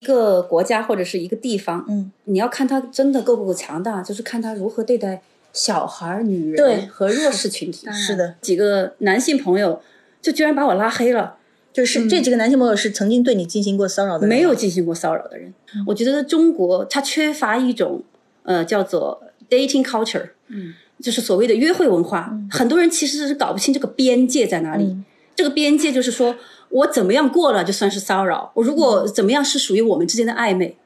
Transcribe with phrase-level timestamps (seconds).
[0.00, 5.20] 一个国家或者是一个地方，嗯，你要看他真的够不够强大，就是看他如何对待
[5.52, 7.86] 小孩、女对人和弱势群体。
[7.92, 9.82] 是的，几个男性朋友
[10.22, 11.36] 就居然把我拉黑了，
[11.70, 15.52] 就是这几个男性朋友是曾经对你进行过骚扰的人，没有进行过骚扰的人。
[15.86, 18.02] 我觉得中国它缺乏一种
[18.44, 20.72] 呃叫做 dating culture，嗯，
[21.02, 22.34] 就是所谓的约会文化。
[22.50, 24.84] 很多人其实是搞不清这个边界在哪里。
[24.84, 25.04] 嗯。
[25.36, 26.36] 这个边界就是说
[26.72, 30.76] 我怎么样过了就算是骚扰，我如果怎么样是属于我们之间的暧昧。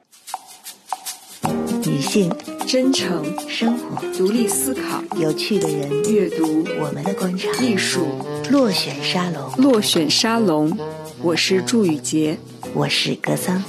[1.84, 2.34] 女性
[2.66, 8.06] 真诚、生活独立思考、有趣的人，阅读、我们的观察，艺术，
[8.50, 10.74] 落选沙龙，落选沙龙。
[11.22, 12.38] 我是祝雨杰，
[12.72, 13.62] 我是格桑。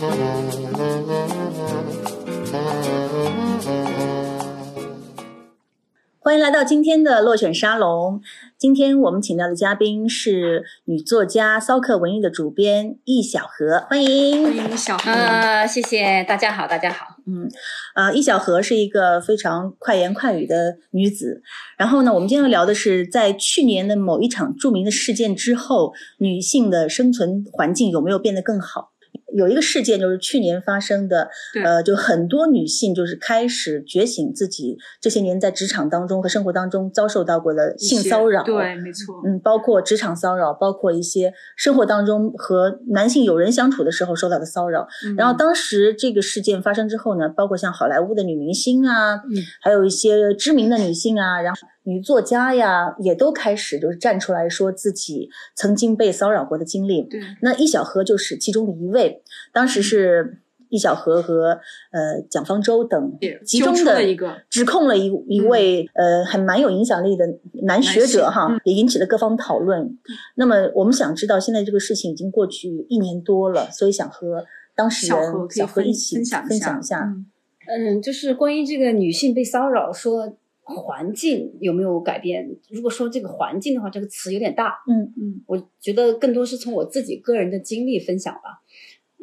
[6.19, 8.21] 欢迎来到今天的落选沙龙。
[8.65, 14.43] 今天我们请到的嘉宾是女作家骚客文艺的主编易小荷，欢迎。
[14.43, 15.11] 欢迎小荷。
[15.11, 17.05] 呃，谢谢大家好，大家好。
[17.27, 17.47] 嗯，
[17.93, 21.43] 呃，易小荷是一个非常快言快语的女子。
[21.77, 28.93] 然后呢，我们今天要聊的是，在去年的某一场著名的事件之后，女性的生存环境有没有变得更好？
[29.35, 31.29] 有一个事件就是去年发生的，
[31.63, 39.21] 呃，就很多女性就是开始觉醒自己这些年在职场当中和生活当中遭受到过的性骚扰，对，没错。
[39.25, 44.87] 嗯，包括职场骚扰，包括一些生活当中和男性友人相处的时候受到的骚扰。
[45.05, 57.03] 嗯然后当时这个事件发生之后呢，包括像好莱坞的女明星啊，嗯还有一些知名的女性啊，然后女作家呀，也都开始就是站出来说自己曾经被骚扰过的经历。
[57.03, 59.21] 对，那易小荷就是其中的一位，
[59.53, 61.59] 当时是易小荷和
[61.91, 67.23] 呃蒋方舟等集中的一个指控了一一位、呃还蛮有影响力的
[67.63, 69.97] 男学者哈，嗯也引起了各方讨论。
[70.35, 74.43] 那么我们想知道，现在这个事情已经过去一年多了，所以想和
[74.75, 77.01] 当事人小何可以小何分一起分享分享一下。
[77.01, 77.27] 嗯
[77.67, 82.49] 嗯，就是关于这个女性被骚扰，说环境有没有改变？
[82.69, 84.73] 如果说这个环境的话，这个词有点大。
[84.89, 88.63] 嗯嗯我觉得更多是从我自己个人的经历分享吧。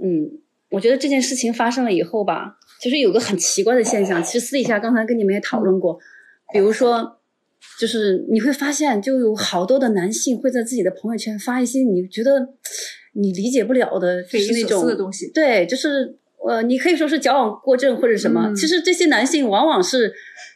[0.01, 0.39] 嗯，
[0.71, 5.99] 我觉得这件事情发生了以后吧，其实有个很奇怪的现象，其实私底下刚才跟你们也讨论过，
[6.53, 7.19] 比如说，
[7.81, 12.55] 就是你会发现，就有好多的男性会在自己的朋友圈发一些你觉得
[13.15, 16.17] 你理解不了的，是那种思的东西对，就是
[16.49, 18.49] 呃，你可以说是矫枉过正或者什么。
[18.49, 20.13] 嗯其实这些男性往往是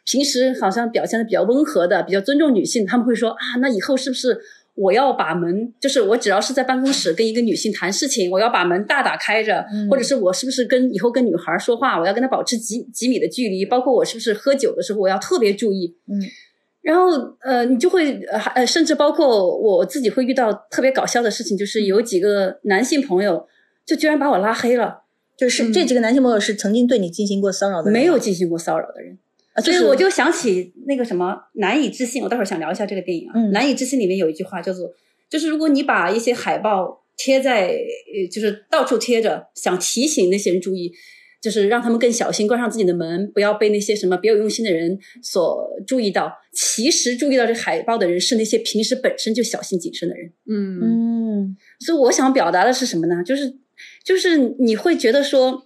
[0.06, 4.38] 平时好像表现的比较温和的，比较尊重女性，他们会说啊，那以后是不是
[4.74, 15.96] 我要把门，就是我只要是在办公室跟一个女性谈事情，我要把门大打开着，嗯或者是我是不是跟以后跟女孩说话，我要跟她保持几几米的距离，包括我是不是喝酒的时候，我要特别注意。
[16.08, 16.20] 嗯
[16.82, 23.44] 然后呃，你就会呃还呃，甚至包括我自己会遇到特别搞笑的事情，就是有几个男性朋友
[23.84, 25.00] 就居然把我拉黑了，
[25.36, 29.18] 就是嗯这几个男性朋友是曾经对你进行过骚扰的人，没有进行过骚扰的人。
[29.56, 33.32] 啊，就是所以我就想起那个什么《难以置信》，我待会儿想聊一下这个电影啊。
[33.34, 34.88] 嗯难以置信》里面有一句话叫做，
[35.28, 40.92] 就是如果你把一些海报贴在，呃，就是到处贴着，想提醒那些人注意，
[41.40, 46.30] 就是让他们更小心，关上自己的门，不要被那些什么别有用心的人所注意到。
[46.52, 50.32] 其实注意到这海报的人是那些平时本身就小心谨慎的人。
[50.48, 53.22] 嗯嗯所以我想表达的是什么呢？
[53.24, 53.54] 就是
[54.04, 55.65] 就是你会觉得说，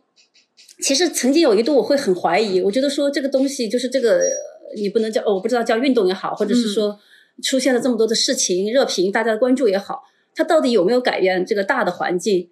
[0.82, 6.98] 其实曾经有一度我会很怀疑，我觉得说这个东西就是这个，呃你不能叫哦我不知道叫运动也好，或者是说
[7.42, 10.02] 出现了这么多的事情热评，大家的关注也好，
[10.34, 12.50] 它到底有没有改变这个大的环境？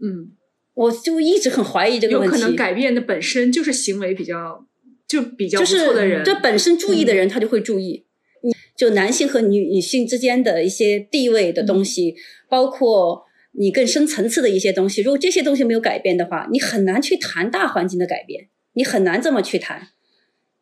[0.00, 0.32] 嗯，
[0.74, 2.34] 我就一直很怀疑这个问题。
[2.36, 4.64] 有可能改变的本身就是行为比较
[5.06, 8.04] 就比较不就是错的人，对本身注意的人，他就会注意。
[8.42, 12.14] 嗯，就男性和女女性之间的一些地位的东西，
[12.48, 13.24] 包括
[13.58, 19.88] 你更深层次的一些东西，如果这些东西没有改变的话，你很难去谈大环境的改变，你很难这么去谈。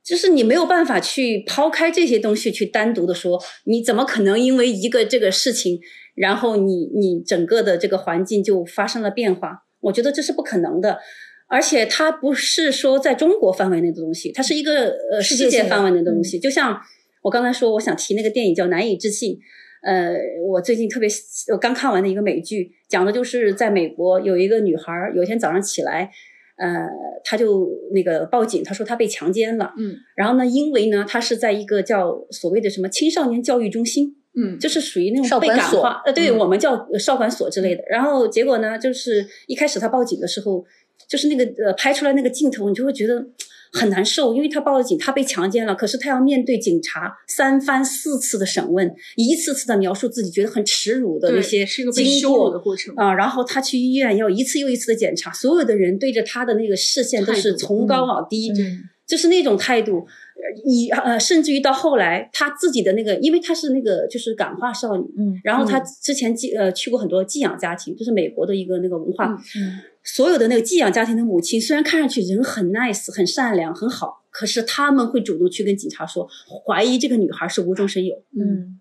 [0.03, 5.81] 就是你没有办法去抛开这些东西去单独的说，你怎么可能因为一个这个事情，
[6.15, 9.65] 然后你你整个的这个环境就发生了变化？
[9.81, 11.01] 我觉得这是不可能的。
[11.49, 16.39] 而且它不是说在中国范围内的东西，它是一个呃世界范围内的东西。
[16.39, 16.81] 就像
[17.23, 19.35] 我刚才说，我想提那个电影叫《难以置信》，
[19.83, 21.09] 呃，我最近特别
[21.53, 26.11] 我刚看完的一个美剧，讲的就是在美国有一个女孩儿，有一天早上起来，
[26.59, 26.89] 呃，
[27.23, 29.73] 她就那个报警，她说她被强奸了。
[29.79, 37.85] 嗯然后呢，因为呢，她是在一个叫所谓的什么青少年教育中心，嗯就是属于那少管所种被感化，呃，对、嗯我们叫呃少管所之类的。
[37.89, 40.65] 然后结果呢，就是一开始他报警的时候，
[41.09, 43.25] 就是那个呃拍出来那个镜头，你就会觉得
[43.73, 60.07] 很难受，因为他报了警，他被强奸了，可是他要面对警察三番四次的审问，一次次的描述自己觉得很耻辱的那对些经过的过程啊，然后他去医院要一次又一次的检查，所有的人对着他的那个视线都是从高往低，嗯就是那种态度。
[60.37, 69.73] 呃以呃，甚至于到后来，他自己的那个，因为他是那个就是感化少女，嗯然后他之前寄呃去过很多寄养家庭，就是美国的一个那个文化，嗯嗯
[70.07, 76.29] 所有的那个寄养家庭的母亲，虽然看上去人很 nice、很善良、很好，可是他们会主动去跟警察说，
[76.65, 78.81] 怀疑这个女孩是无中生有，嗯。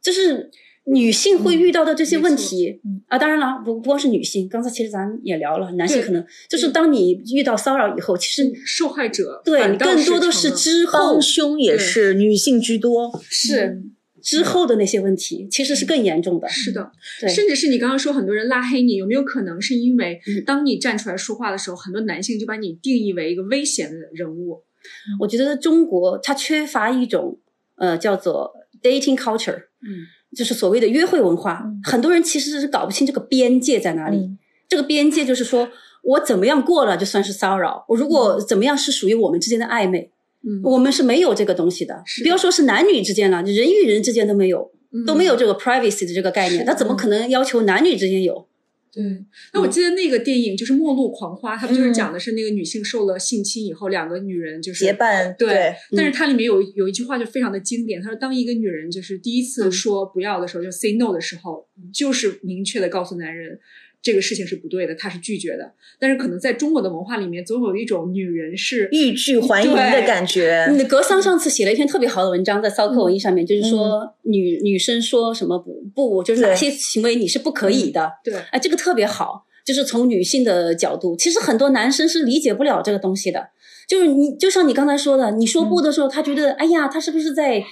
[0.00, 0.50] 就是
[0.84, 3.02] 女性会遇到的这些问题、嗯。
[3.08, 3.18] 啊。
[3.18, 13.82] 当然了，不不光是女性，刚才其实咱也聊了，男性可能就是当你遇到骚扰以后，其实受害者对更多的是之后帮凶也是女性居多，是
[14.24, 16.48] 之后的那些问题，其实是更严重的。
[16.48, 16.90] 是的，
[17.20, 24.62] 对，甚至是你刚刚说很多人拉黑你，有没有可能是因为嗯当你站出来说话的时候，很多男性就把你定义为一个危险的人物？
[25.20, 27.38] 我觉得中国它缺乏一种
[27.76, 31.62] 呃叫做 dating culture，嗯，就是所谓的约会文化。
[31.64, 34.16] 嗯很多人其实是搞不清这个边界在哪里。
[34.16, 35.68] 嗯这个边界就是说
[36.02, 40.10] 我怎么样过了就算是骚扰，我如果怎么样是属于我们之间的暧昧，
[40.46, 40.60] 嗯。
[40.62, 42.02] 我们是没有这个东西的。
[42.22, 45.04] 不要说是男女之间了，人与人之间都没有，嗯。
[45.04, 46.72] 都没有这个 privacy 的这个概念，是的。
[46.72, 48.46] 他怎么可能要求男女之间有？
[48.92, 49.02] 对，
[49.52, 51.92] 那我记得那个电影就是《末路狂花》，它不就是嗯。
[51.92, 55.74] 讲的是那个女性受了性侵以后，两个女人就是结伴对，对。
[55.96, 59.72] 但是它里面有有一句话就非常的经典，他说：“当一个女人就是第一次嗯。
[59.72, 63.58] 说不要的时候，就 say no 的时候，就是明确的告诉男人
[64.04, 65.72] 这个事情是不对的，他是拒绝的。
[65.98, 70.66] 但是可能在中国的文化里面，总有一种女人是欲拒还迎的感觉。
[70.68, 78.12] 嗯，格桑上次写了一篇特别好的文章，在骚客文艺上面，就是嗯说女女生说什么不不，就是哪些行为你是不可以的。
[78.22, 83.48] 对哎，这个特别好，就是从女性的角度，其实很多男生是理解不了这个东西的。
[83.86, 87.62] 就是你，就像你刚才说的，你说不的时候，他觉得，哎呀，他是不是在，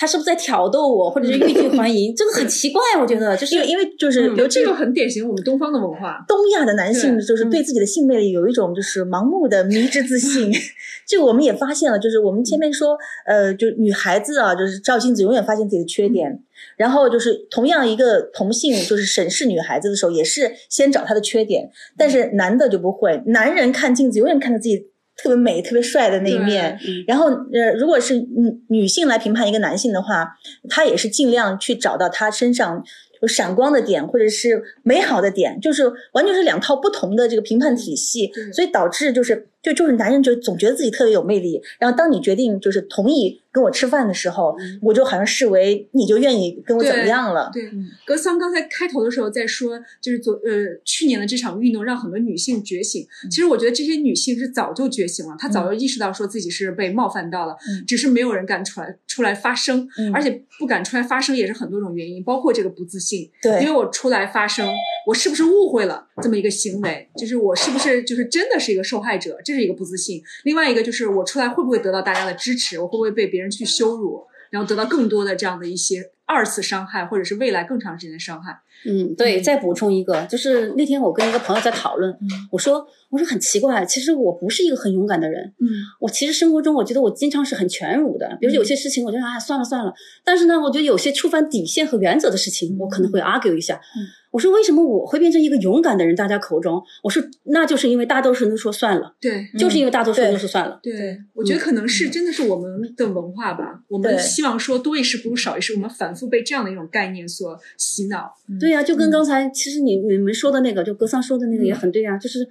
[0.00, 2.16] 他是不是在挑逗我，或者是欲拒还迎？
[2.16, 6.24] 这个很奇怪，我觉得，就是因为因为就是嗯尤其这个很典型我们东方的文化。
[6.26, 10.50] 东亚的男性就是对自己的性魅力有一种就是盲目的迷之自信，
[11.06, 16.40] 这个我们也发现了，就是我们前面说，呃，就女孩子啊，就是照镜子永远发现自己的缺点，
[16.78, 24.86] 然后就是同样一个同性就是审视女孩子的时候，也是先找她的缺点，但是男的就不会，男人看镜子永远看到自己
[25.22, 27.04] 特别美、特别帅的那一面，嗯。
[27.06, 30.26] 然后呃，如果是女女性来评判一个男性的话，
[30.68, 32.82] 她也是尽量去找到他身上
[33.20, 53.02] 有闪光的点，或者是美好的点，就是完全是两套不同的这个评判体系，所以导致就是就就是男人就总觉得自己特别有魅力，然后当你决定就是同意跟我吃饭的时候，我就好像视为你就愿意跟我怎么样了，对嗯，格桑刚才开头的时候在说，就是昨呃去年的这场运动让很多女性觉醒。
[53.24, 63.30] 嗯其实我觉得这些女性是早就觉醒了，她早就意识到说自己是被冒犯到了，嗯只是没有人敢出来出来发声，嗯而且不敢出来发声也是很多种原因，包括这个不自信。
[63.42, 64.66] 对因为我出来发声，
[65.10, 67.08] 我是不是误会了这么一个行为？
[67.16, 69.36] 就是我是不是就是真的是一个受害者？
[69.44, 70.22] 这是一个不自信。
[70.44, 72.78] 另外一个就是我出来会不会得到大家的支持？
[72.78, 74.22] 我会不会被别人去羞辱？
[74.50, 78.60] 然后得到更多的这样的一些二次伤害，或者是未来更长时间的伤害。
[78.88, 82.16] 嗯，对，再补充一个，就是那天我跟一个朋友在讨论，
[82.50, 85.68] 我说我说很奇怪，其实我不是一个很勇敢的人，嗯
[86.00, 89.92] 我其实生活中我觉得我经常是很全儒的，比如有些事情我觉得啊算了算了，
[90.24, 93.74] 但是呢，我觉得有些触犯底线和原则的事情，我可能会 argue 一下。
[93.74, 96.14] 嗯我说为什么我会变成一个勇敢的人？
[96.14, 100.78] 大家口中，我说那就是因为大多数人都说算了，对就是因为大多数人都说算了。
[100.80, 103.80] 对，我觉得可能是真的是我们的文化吧。
[103.88, 108.36] 我们希望说多一事不如少一事，我们反复被这样的一种概念所洗脑。
[108.60, 112.46] 对呀、就跟刚才其实你你们说的那个，就格桑说的那个也很对啊，就是。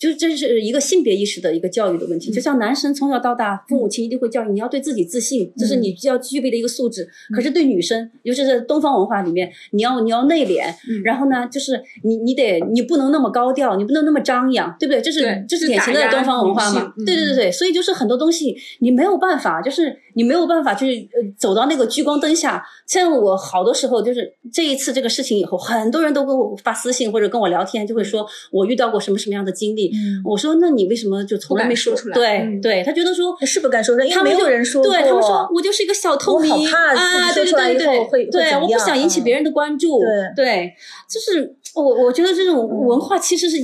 [0.00, 7.06] 就是这是一个性别意识的一个教育的问题，就像男生从小到大，父母亲一定会教育你要对自己自信，这是你要具备的一个素质。
[7.36, 15.02] 可是对女生，尤其是东方文化里面，你要你要内敛，嗯然后呢，就是你你得你不能那么高调，你不能那么张扬，对不对？
[15.02, 22.64] 这是对这是典型的东方文化嘛对对对对，所以就是很多东西你没有办法，就是你没有办法去呃走到那个聚光灯下。
[22.86, 29.89] 像我好多时候就是这一次这个事情以后，很多人都跟我发私信或者跟我聊天，就会说我遇到过什么什么样的经历。
[29.92, 30.22] 嗯。
[30.24, 32.14] 我说那你为什么就从来没说出来？
[32.14, 32.60] 对、嗯。
[32.60, 33.36] 对，他觉得说。
[33.50, 39.98] 是不敢说，因为没有人说过，对他们说我就是一个小透明啊，对对对对对，我不想引起嗯别人的关注，
[40.36, 40.44] 对。
[40.44, 40.74] 对，
[41.08, 43.56] 就是我我觉得这种文化其实是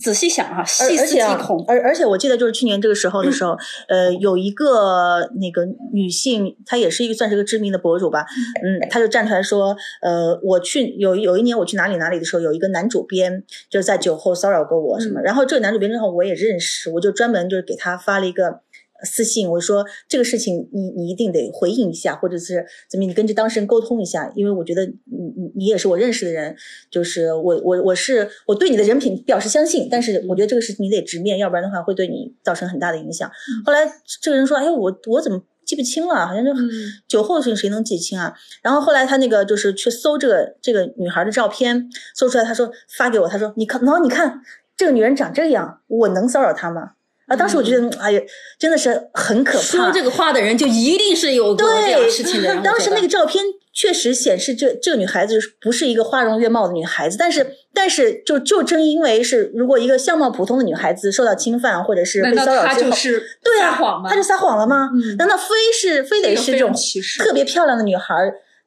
[0.00, 1.64] 仔细想哈、而细思极而且啊恐。
[1.66, 3.56] 而而且我记得就是去年这个时候的时候，
[3.88, 8.24] 呃，有一个那个女性，她也是一个算是个知名的博主吧，
[8.62, 18.60] 嗯，她就站出来说，呃，我去有有一年我去哪里哪里的时候，有一个男主编就是在酒后骚扰过我什么，然后这个男主编正好我也认识，我就专门就是给他发了一个。
[19.04, 24.92] 私信我说这个事情你你一定得回应一下，或者是怎么你跟这当事人沟通一下，因为我觉得你
[25.36, 26.54] 你你也是我认识的人，
[26.90, 33.30] 就是我我我是我对你的人品表示相信，但是我觉得这个事情你得直面，要不然的话会对你造成很大的影响。
[33.64, 33.80] 后来
[34.20, 36.26] 这个人说，哎，我我怎么记不清了？
[36.26, 36.70] 好像就嗯
[37.08, 38.34] 酒后的事情谁能记清啊？
[38.62, 44.40] 然后后来他那个就是去搜这个这个女孩的照片，搜出来，他说发给我，他说你看，然后你看
[44.76, 46.92] 这个女人长这样，我能骚扰她吗？
[47.32, 48.20] 啊，当时我觉得，哎呀，
[48.58, 49.64] 真的是很可怕。
[49.64, 52.62] 说这个话的人就一定是有过这事情的人。
[52.62, 64.10] 当时那个照片确实显示这这个女孩子不是一个花容月貌的女孩子，但是但是就就正因为是如果一个相貌普通的女孩子受到侵犯或者是被骚扰之后，就是对啊，撒谎吗？
[64.10, 64.90] 她就撒谎了吗？
[64.94, 66.72] 嗯难道非是非得是这种
[67.18, 68.14] 特别漂亮的女孩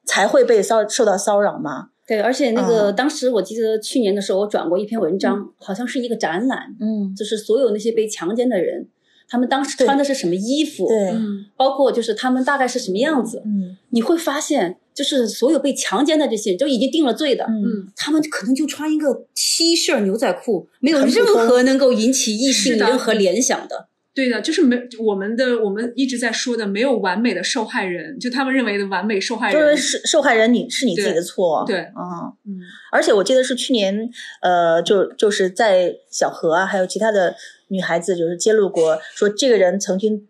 [0.05, 1.89] 才会被骚受到骚扰吗？
[2.07, 2.95] 对，而且那个、嗯。
[2.95, 8.88] 当时我记得去年的时候，我转过一篇文章，好像是一个展览，嗯，就是所有那些被强奸的人，
[9.27, 11.45] 他们当时穿的是什么衣服，对，嗯。
[11.57, 13.75] 包括就是他们大概是什么样子，嗯。
[13.89, 23.88] 你会发现，就是所有被强奸的这些人，就已经定了罪的，嗯，嗯，他们可能就穿一个 T 恤、牛仔裤，没有任何能够引起异性的任何联想的。
[24.15, 32.34] 对的，就是没我们的我们一直在说的没有完美的受害人，就他们认为的完美受害人，就是受受害人你是你自己的错，对嗯。
[32.48, 32.60] 嗯
[32.91, 34.10] 而且我记得是去年，
[34.41, 37.36] 呃，就就是在小何啊，还有其他的
[37.67, 40.25] 女孩子，就是揭露过，说这个人曾经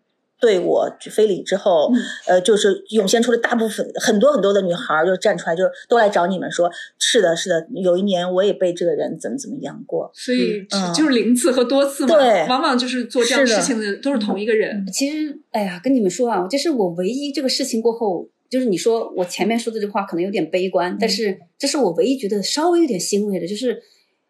[0.45, 1.97] 对我非礼之后，嗯
[2.27, 23.81] 呃，就是涌现出了大部分很多很多的女孩儿就站出来，就都来找你们说，是的，是的，有一年我也被这个人怎么怎么样过，所以嗯就是零次和多次嘛，对往往就是做这样的事情的都是同一个人，其实，哎呀，跟你们说啊，这是我唯一这个事情过后，就是你说我前面说的这句话可能有点悲观，但是这是我唯一觉得稍微有点欣慰的，就是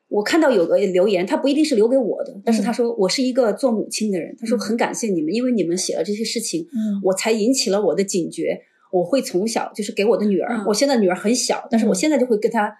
[0.07, 7.01] 我看到有个留言，他不一定是留给我的，但是他说我是一个做母亲的人，他说很感谢你们，因为你们写了这些事情，嗯。
[7.03, 10.65] 我才引起了我的警觉，我会从小就是给我的女儿，嗯。
[10.67, 12.71] 我现在女儿很小，但是我现在就会跟她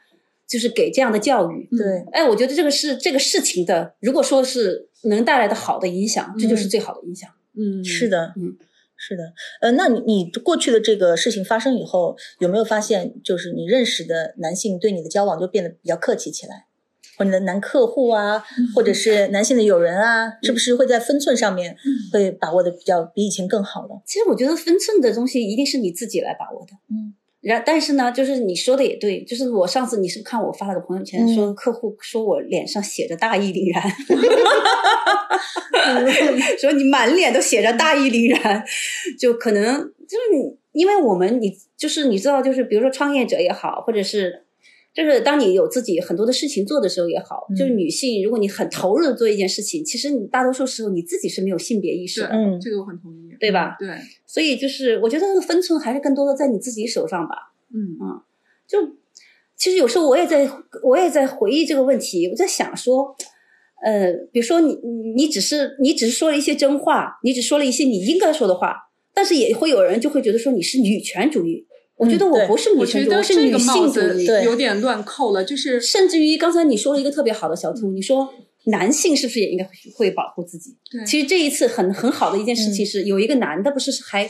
[0.47, 1.77] 就是给这样的教育，嗯。
[1.77, 7.29] 对，哎，我觉得这个是这个事情的，如果说是能带来的好的影响，这就是最好的影响。
[7.57, 8.55] 嗯，是的，嗯，
[8.97, 9.23] 是的，
[9.61, 16.65] 呃，那你你过去的这个事情发生以后，有没有发现，就是你认识的男性对你的交往就变得比较客气起来，
[17.17, 18.43] 或者男客户啊，
[18.75, 21.75] 或者是男性的友人啊，是不是会在分寸上面
[22.11, 24.01] 会把握的比较比以前更好了？
[24.05, 26.73] 其实我觉得分寸的东西一定是你自己来把握的。
[26.89, 33.83] 嗯，然但是呢，就是你说的也对，就是我上次你是看我发了个朋友圈，嗯说客户说我脸上写着大义凛然，
[36.59, 38.63] 说你满脸都写着大义凛然，
[39.19, 44.44] 就可能就是你，因为我们你就是你知道，就是比如说创业者也好，或者是。
[44.95, 53.75] 就是当你有自己很多的事情做的时候也好，嗯就是女性，如果你很投入的做一件事情，其实你大多数时候你自己是没有性别意识的，，嗯这个我很同意，对吧？
[53.77, 53.89] 对，
[54.25, 57.53] 所以就是我觉得那个分寸还是更多的在你自己手上吧。
[57.73, 58.21] 嗯嗯
[58.65, 58.95] 就
[59.57, 60.49] 其实有时候我也在
[60.81, 63.13] 我也在回忆这个问题，我在想说，
[63.83, 68.75] 呃，比如说你你你只是你只是说了一些真话，你只说了一些你应该说的话，
[69.13, 71.65] 但是也会有人就会觉得说你是女权主义。
[71.97, 74.25] 我觉得我不是女我权主义，觉得是女性主义。
[74.43, 75.79] 有点乱扣了，就是。
[75.79, 78.33] 甚至于刚才你说了一个特别好的小图，你说
[78.65, 80.75] 男性是不是也应该会会保护自己？
[80.91, 81.05] 对。
[81.05, 84.29] 其实这一次很很好的一件事情是，有一个男的不是还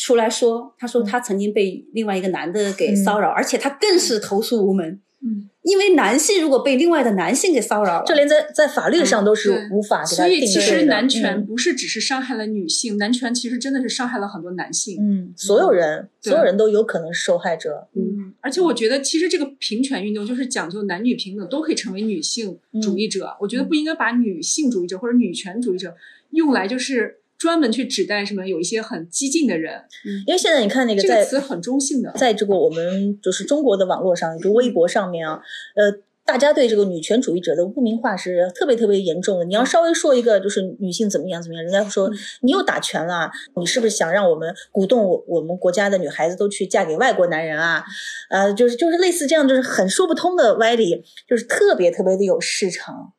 [0.00, 5.00] 出来说，他说他曾经被另外一个男的给骚扰，而且他更是投诉无门。
[5.20, 10.58] 嗯，因为男性如果被另外的男性给骚扰了，这连在在法律上都是无法给他所以其。
[10.60, 14.96] 实男权嗯不是只是伤害了女性，男权其实真的是伤害了很多男性。
[15.00, 17.88] 嗯，所有人所有人都有可能是受害者。
[17.94, 23.36] 嗯，而且我觉得其实这个平权运动就是讲究男女平等，都可以成为女性主义者。
[23.40, 25.94] 我觉得不应该把女性主义者或者女权主义者
[26.30, 29.84] 用来就是专门去指代什么有一些很激进的人，
[30.26, 32.12] 因为现在你看那个在这个词很中性的。
[32.16, 35.40] 在这个我们就是中国的网络上，就微博上面啊，
[35.76, 35.92] 呃，
[36.24, 39.44] 大家对这个女权主义者的污名化是特别特别严重的。
[39.44, 47.84] 你要稍微说一个就是女性怎么样怎么样，人家会说你又打拳了，你是不是想让我们鼓动我我们国家的女孩子都去嫁给外国男人啊？
[48.30, 53.12] 呃，就是就是类似这样，就是很说不通的歪理，就是特别特别的有市场。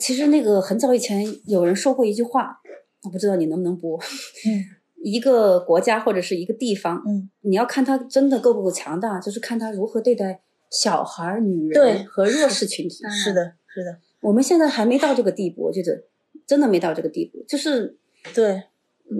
[0.00, 2.58] 其实那个很早以前有人说过一句话，
[3.06, 3.98] 我不知道你能不能播。
[3.98, 13.04] 嗯 一个国家或者是一个地方，嗯，你要看他真的够不够强大，就是看他如何对待小孩儿、女对人和弱势群体。
[13.08, 16.02] 是的，是的，我们现在还没到这个地步，我觉得
[16.44, 17.44] 真的没到这个地步。
[17.46, 17.96] 就是
[18.34, 18.64] 对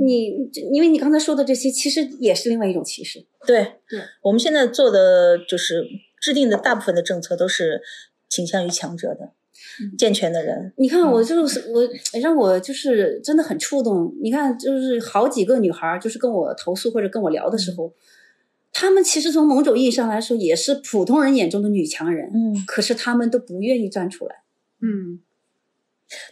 [0.04, 3.24] 你，因为你刚才说的这些，其实也是另外一种歧视。
[3.46, 5.84] 对对，我们现在做的就是
[6.20, 7.80] 制定的大部分的政策都是
[8.28, 9.34] 倾向于强者的、
[9.98, 10.72] 健全的人。
[10.76, 11.82] 你看，我就是我，
[12.20, 14.14] 让我就是真的很触动。
[14.22, 17.92] 你看，就是好几个女孩儿，就是跟我投诉或者跟我聊的时候，
[18.72, 24.36] 她们其实从某种意义上来说，也是普通人眼中的女强人，嗯，可是她们都不愿意站出来。
[24.80, 25.20] 嗯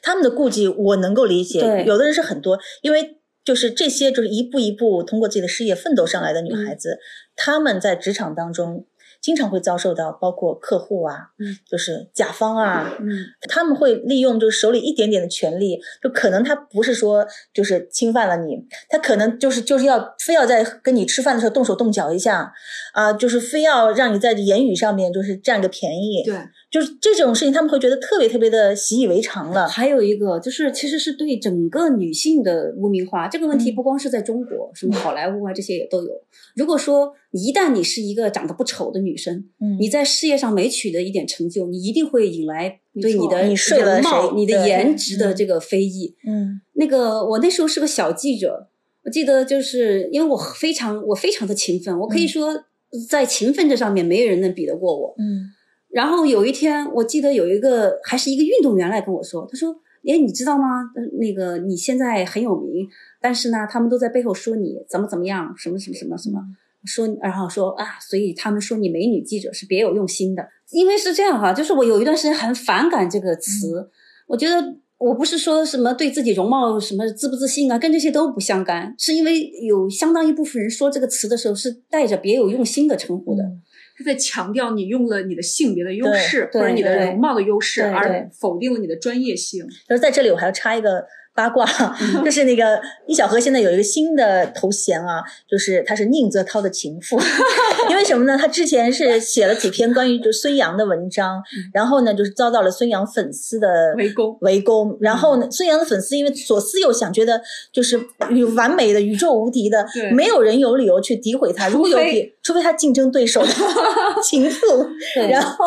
[0.02, 7.00] 他们的顾忌我能够理解，对有的人是很多，因为就是这些就是一步一步通过自己的事业奋斗上来的女孩子，
[7.35, 8.87] 她们在职场当中
[9.25, 13.25] 经常会遭受到包括客户啊，嗯，就是甲方啊，嗯。
[13.49, 18.59] 他们会利用就是手里一点点的权利，就可能他不是说就是侵犯了你，
[18.90, 22.52] 他可能就是就是要非要在跟你吃饭的时候动手动脚一下，
[22.93, 26.35] 啊、就是非要让你在言语上面就是占个便宜，对，
[26.75, 29.69] 就是这种事情他们会觉得特别特别的习以为常了。
[29.69, 33.28] 还有一个就是，其实是对整个女性的污名化。
[33.28, 36.11] 这个问题嗯不光是在中国，什么好莱坞啊这些也都有。
[36.57, 46.16] 如果说一旦你是一个长得不丑的女生，嗯你在事业上没取得一点成就，你一定会引来对你的容貌、谁你的颜值的嗯这个非议。
[46.26, 48.66] 嗯那个我那时候是个小记者，
[49.04, 52.64] 我记得就是因为我非常我非常的勤奋，我可以嗯说
[53.09, 55.14] 在勤奋这上面没有人能比得过我。
[55.19, 55.54] 嗯
[55.95, 59.73] 然后有一天，我记得有一个还是一个运动员来跟我说，他说
[60.05, 60.91] ：“哎，你知道吗？
[60.97, 62.89] 呃那个你现在很有名，
[63.21, 66.41] 但是呢，他们都在背后说你怎么怎么样，什么什么什么什么，
[66.85, 70.45] 说然后说啊，所以他们说你美女记者是别有用心的。
[70.73, 73.89] 因为是这样哈，就是我有一段时间很反感这个词，
[74.27, 83.45] 我觉得我不是说什么对自己容貌什么自不自信啊，跟这些都不相干，是因为有相当一部分人说这个词的时候是带着别有用心的称呼的。
[83.45, 83.63] 嗯
[83.97, 89.67] 他在强调你用了你的性别的优势或者你的容貌的优势，而否定了你的专业性。
[89.89, 91.65] 就是在这里我还要插一个八卦，
[92.01, 97.19] 嗯就是那个易小河现在有一个新的头衔啊，就是他是宁泽涛的情妇，
[97.91, 98.39] 因为什么呢？
[98.39, 107.41] 他之前是写了几篇关于就孙杨的文章，嗯然后呢就是遭到了孙杨粉丝的围攻围攻，然后呢孙杨的粉丝因为左思右想，觉得
[107.73, 111.99] 就是宇完美的宇宙无敌的，没有人有理由去诋毁他，如果有
[112.45, 113.49] 除非他竞争对手的
[114.23, 114.87] 情妇，
[115.29, 115.65] 然后，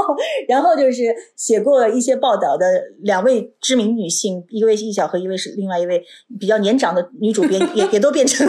[0.47, 2.65] 然后就是写过一些报道的
[3.01, 6.01] 两位知名女性，一位是易小河，一位是另外一位
[6.39, 8.47] 比较年长的女主编，也 也都变成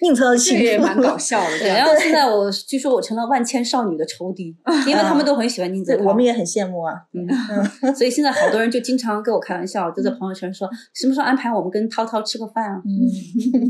[0.00, 0.64] 宁泽涛的这情妇。
[0.64, 1.58] 个也蛮搞笑的。
[1.58, 6.04] 对，然后现在我据说我成了万千少女的仇敌，因为他们都很喜欢宁泽，涛。
[6.04, 6.94] 我们也很羡慕啊。
[7.12, 7.28] 嗯，
[7.94, 12.82] 所以现在好多人就经常跟我开玩笑，就在朋友圈说什么时候安排我们跟涛涛吃个饭啊？
[12.86, 13.04] 嗯，
[13.52, 13.60] 对，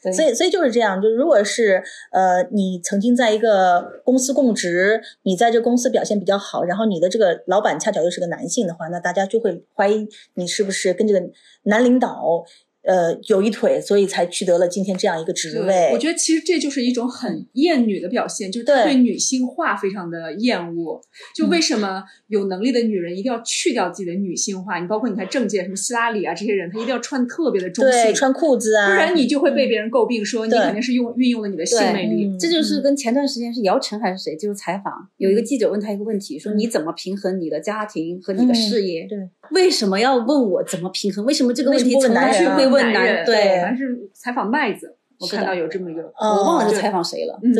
[0.00, 1.82] 所以所以就是这样，就如果是
[2.12, 11.20] 呃，你曾经在一个公司供职，你在这公司表现比较好，然后你的这个老板恰巧又是个男性的话，那大家就会怀疑你是不是跟这个
[11.64, 12.44] 男领导
[12.88, 15.90] 呃有一腿，所以才取得了今天这样一个职对位。
[15.92, 20.98] 我觉得其实这就是一种很厌女的表现，就是对对女性化非常的厌恶。
[21.36, 24.78] 就为什么有能力的女人一定要去掉自己的女性化？
[24.78, 32.24] 你包括你看政界什么希拉里啊这些人，她一定要穿特别的中性，穿裤子啊，不然你就会被别人诟病说你肯定是用运用了你的性魅力。
[32.24, 39.06] 嗯这就是跟前段时间是姚晨还是谁，就是采访有一个记者问他一个问题，说你怎么平衡你的家庭和你的事业？
[39.08, 39.18] 对，
[39.50, 41.24] 为什么要问我怎么平衡？
[41.24, 43.24] 为什么这个问题从来去会问男人？
[43.24, 47.38] 对，对还是采访麦子，我看到有这么一个，哦我忘了是采访谁了。
[47.42, 47.52] 嗯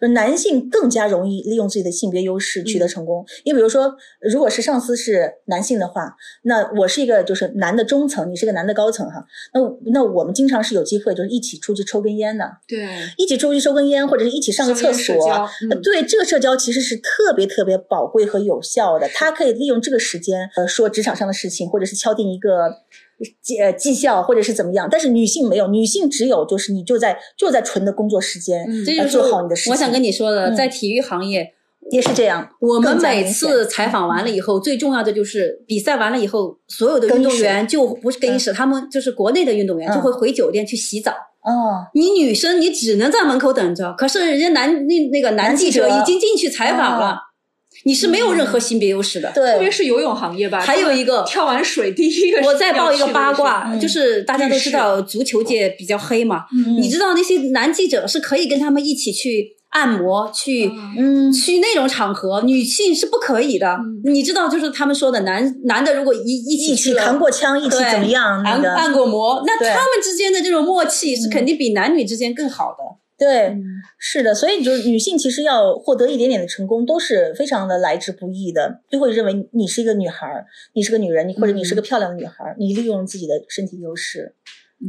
[0.00, 3.22] 对男性更加容易利用自己的性别优势取得成功。
[3.44, 9.60] 因为比如说，如果是上司是男性的话，那我是一个就是男的中层，你是个男的高层哈，那
[9.92, 15.14] 那我们经常是有机会就是一起出去抽根烟的，对，一起出去抽根烟，或者是一起上个厕所。
[15.82, 22.70] 对这个社交其实是特别特别宝贵和有效的，他可以利用这个时间，呃，说职场上的事情，或者是敲定一个
[23.42, 24.88] 绩呃绩效，或者是怎么样。
[24.90, 29.72] 但是女性没有，女性只有就是你就在就在纯的工作时间，嗯这就是做好你的事情。
[29.72, 31.52] 我想跟你说的，嗯在体育行业，
[31.90, 32.48] 也是这样。
[32.60, 41.12] 我们每次采访完了以后，最重要的就是比赛完了以后，所有的运动员就不是更衣室，他们就是国内的运动员嗯就会回酒店去洗澡。
[41.46, 47.16] 哦，你女生你只能在门口等着，可是人家男那那个男男记者已经进去采访了，哦
[47.86, 49.30] 你是没有任何性别优势的。
[49.32, 56.46] 对特别，是游泳行业吧，还有一个跳完水第一个我再报一个八卦，嗯就是大家都知道足球界比较黑嘛，
[56.80, 63.74] 你知道那些男记者是可以跟他们一起去按摩，去、嗯，去那种场合，女性是不可以的。
[63.74, 68.42] 嗯你知道，就是他们说的男男的如果一一一起起去扛过枪，一起对怎么样？
[68.42, 73.05] 那个按按过摩，那他们之间的这种默契是嗯肯定比男女之间更好的。
[73.18, 73.64] 对，嗯
[73.98, 78.82] 是的，所以就是女性其实要获得一点点的成功，都是非常的来之不易的。
[78.90, 84.34] 就会认为你是一个女孩儿，你是个女人，你或者你是个漂亮的女孩儿，你利用自己的身体优势。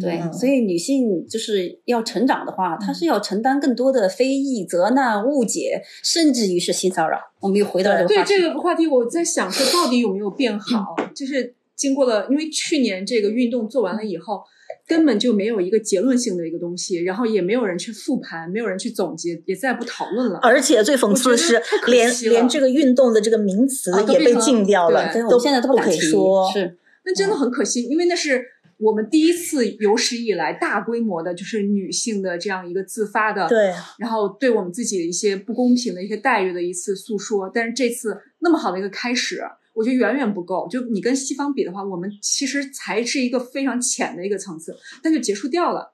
[0.02, 7.18] 对，嗯所以女性就是要成长的话，她是要承担更多的非议、责难、误解，甚至于是性骚扰。
[7.40, 10.94] 我们又回到这个对话题，这个话题，我在想说，到底有没有变好？
[11.16, 14.44] 就是经过了，因为去年这个运动做完了以后，
[14.88, 20.40] 根本就没有一个结论性的一个东西，然后也没有人去复盘，没有人去总结，也再不讨论了。
[20.42, 26.50] 而且最讽刺的是连连这个运动的这个名词也被禁掉了，都现在都不可以敢说。
[26.54, 28.46] 是那真的很可惜，因为那是
[28.78, 37.50] 我们第一次有史以来大规模的，就是女性的这样一个自发的，对，然后对我们自己的一些不公平的一些待遇的一次诉说。
[37.54, 39.42] 但是这次那么好的一个开始，
[39.78, 40.68] 我觉得远远不够。
[40.70, 45.94] 就你跟西方比的话，我们其实才是一个非常浅的一个层次，但就结束掉了。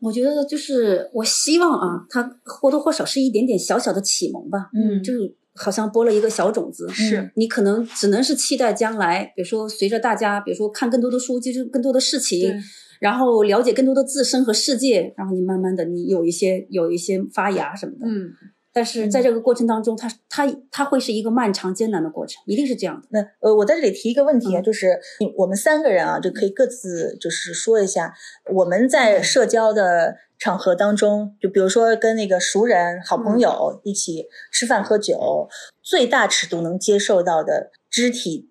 [0.00, 6.88] 我觉得就是我希望啊，它或多或少是一点点小小的启蒙吧，嗯就是好像播了一个小种子。
[6.90, 12.54] 是你可能只能是期待将来，比如说随着大家，比如说看更多的书，接触更多的事情，
[13.00, 18.06] 然后了解更多的自身和世界，然后你慢慢的你有一些有一些发芽什么的。
[18.06, 18.30] 嗯，
[18.78, 23.08] 但是在这个过程当中，它它它会是一个漫长艰难的过程，一定是这样的。
[23.10, 25.00] 那呃，我在这里提一个问题啊，嗯就是
[25.36, 28.14] 我们三个人啊，就可以各自就是说一下，
[28.54, 35.48] 我们在社交的场合当中，就比如说跟那个熟人、好朋友一起吃饭喝酒，
[35.82, 38.48] 最大尺度能接受到的肢体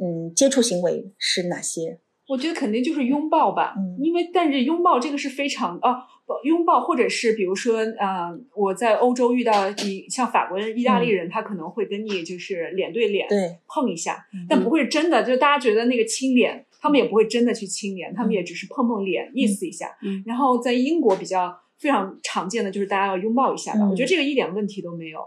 [0.00, 2.00] 嗯接触行为是哪些？
[2.28, 3.96] 我觉得肯定就是拥抱吧，嗯。
[4.00, 5.94] 因为但是拥抱这个是非常啊，
[6.26, 13.26] 不拥抱或者是比如说啊、呃我在欧洲遇到你像法国人、意大利人，他可能会跟你就是脸对脸，
[13.66, 14.46] 碰一下，嗯。
[14.48, 19.96] 但不会是真的，就是大家觉得那个亲脸，他们也不会真的去亲脸，他们也只是碰碰脸，意思一下。
[20.02, 20.22] 嗯。
[20.26, 23.90] 然后在英国比较非常常见的就是大家要拥抱一下吧，嗯。
[23.90, 25.20] 我觉得这个一点问题都没有。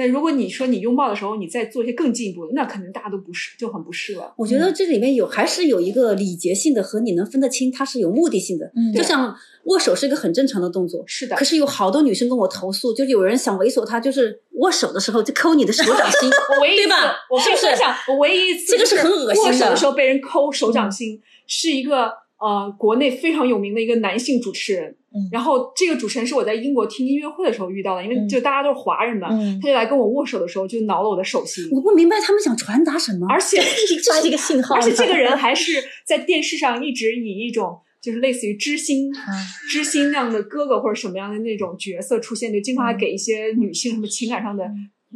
[0.00, 4.32] 但如果你说你拥抱的时候，你再做一些更进一步的，那可能大家都不是，就很不适了。
[4.38, 8.72] 我觉得这里面有还是有一个礼节性的和你能分得清，它是有目的性的。
[8.74, 17.14] 嗯就像握手是一个很正常的动作，是的可，是有好多女生跟我投诉，就是有人想猥琐她，就是握手的时候就抠你的手掌心， 我唯一一次对吧？
[17.28, 22.10] 我是不是分享，我唯一一次这个是很恶心的握手的时候被人抠手掌心，是一个
[22.40, 24.96] 呃国内非常有名的一个男性主持人。
[25.12, 33.26] 嗯然后这个主持人是我在英国听音乐会的时候遇到的，因为嗯就大家都是华人嘛，嗯他就来跟我握手的时候就挠了我的手心，我不明白他们想传达什么。
[33.28, 33.60] 而且
[34.08, 39.34] 发一个信号，而且这个人还是在电视上一直以一种就是类似于知心、啊
[39.68, 44.64] 知心那样的哥哥或者什么样的那种角色出现，就经常还给一些女性什么情感上的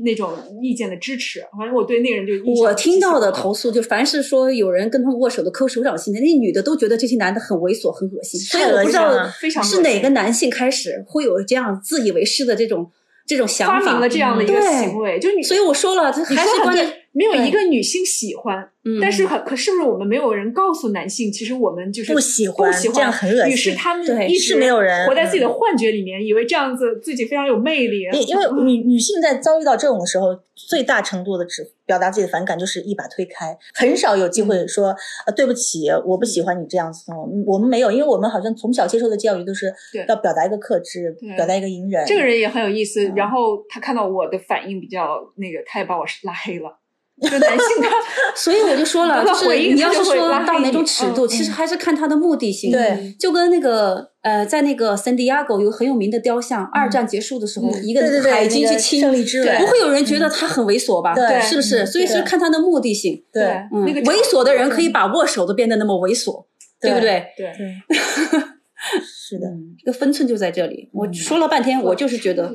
[0.02, 1.40] 那种意见的支持。
[1.59, 9.28] 反正我对那个人就印象我听到的投诉，就凡是说有人跟他们握手的抠手掌心的，那女的都觉得这些男的很猥琐、很恶心，所以我不知道
[9.62, 12.90] 是哪个男性开始会有这样自以为是的这种
[13.26, 14.09] 这种想法发明了。
[14.09, 16.92] 这样的一个行为，就你所以我说了，这还是关键。
[17.14, 28.03] 没有一个女性喜欢，嗯但是可可是不是我们没有人告诉男性，其实我们就是不喜欢不喜欢，这样很恶心于是他们对一直是没有人活在自己的幻觉里面，以为这样子自己非常有魅力。
[28.12, 34.88] 因因为女女性在遭遇到这种的时候，最大程度的只表达自己的反感就是一把推开，很少有机嗯会说
[35.27, 37.12] 呃对不起，我不喜欢你这样子。
[37.12, 42.05] 嗯我们没有，因为我们好像从小接受的教育都是对要表达一个克制对，表达一个隐忍。
[42.07, 46.81] 这个人也很有意思，嗯然后他看到我的反应比较那个，他也把我拉黑了。
[47.22, 47.88] 就男性的
[48.35, 52.72] 所以我就说了，就是你要是说到哪种尺度，嗯其实还是看他的目的性。
[52.72, 61.14] 对，就跟那个呃，在那个圣地亚哥有很有名的雕像，二战结束的时候，嗯一个海军去亲，胜利之吻，不会有人觉得他很猥琐吧？
[61.14, 61.85] 对是不是？
[61.85, 63.22] 嗯所以是看他的目的性。
[63.33, 66.44] 对嗯，那个猥琐的人可以把握手都变得那么猥琐，
[66.81, 67.27] 对不对？
[67.37, 67.96] 对对，
[69.07, 70.90] 是的，嗯，这个分寸就在这里。
[70.92, 72.50] 我嗯说了半天，我就是觉得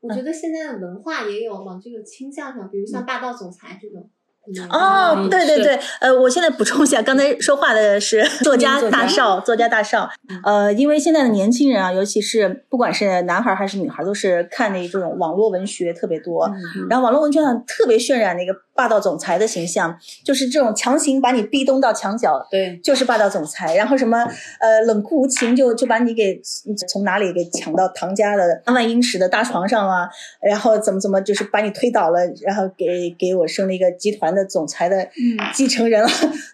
[0.00, 4.10] 我觉得现在的文化也有往这个倾向上，比如像霸道总裁这种。
[4.56, 10.08] 嗯哦，对对对，呃，我现在补充一下，刚才说话的是作家大少，作家大少。
[10.44, 16.50] 呃，因为现在的年轻人啊，尤其是不管是男孩儿还是女孩儿，都是看那这种网络文学特别多。
[16.88, 23.74] 然后网络文学上特别渲染那个霸道总裁的形象，就是这种强行把你逼咚到墙角，对，就是霸道总裁。
[23.74, 24.18] 然后什么
[24.60, 26.40] 呃冷酷无情就就把你给
[26.88, 30.08] 从哪里给抢到唐家的万英尺的大床上啊，
[30.40, 36.08] 然后怎么怎么就是把你推倒了，然后给给我生了一个集团的总裁的嗯继承人了，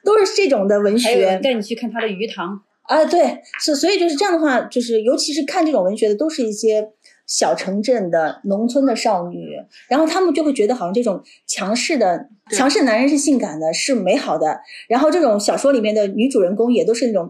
[0.04, 2.60] 都是这种的文学带你去看他的鱼塘。
[2.82, 3.04] 啊。
[3.04, 6.88] 对，是所以就是这样的话，就是尤其是看这种文学的，都是一些。
[7.26, 9.56] 小城镇的农村的少女，
[9.88, 14.60] 然后他们就会觉得好像这种强势的强势男人是性感的，是美好的。
[14.88, 17.26] 然后这种小说里面的女主人公也都是那种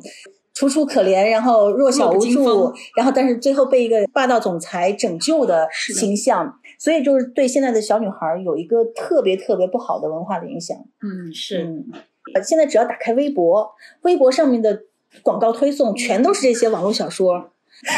[0.53, 10.77] 楚楚可怜，然后弱小无助，然后但是最后被一个霸道总裁拯救的形象，所以就是对现在的小女孩儿有一个特别特别不好的文化的影响。
[11.03, 11.85] 嗯，是
[12.45, 13.71] 现在只要打开微博，
[14.03, 14.85] 微博上面的
[15.23, 17.51] 广告推送全都是这些网络小说，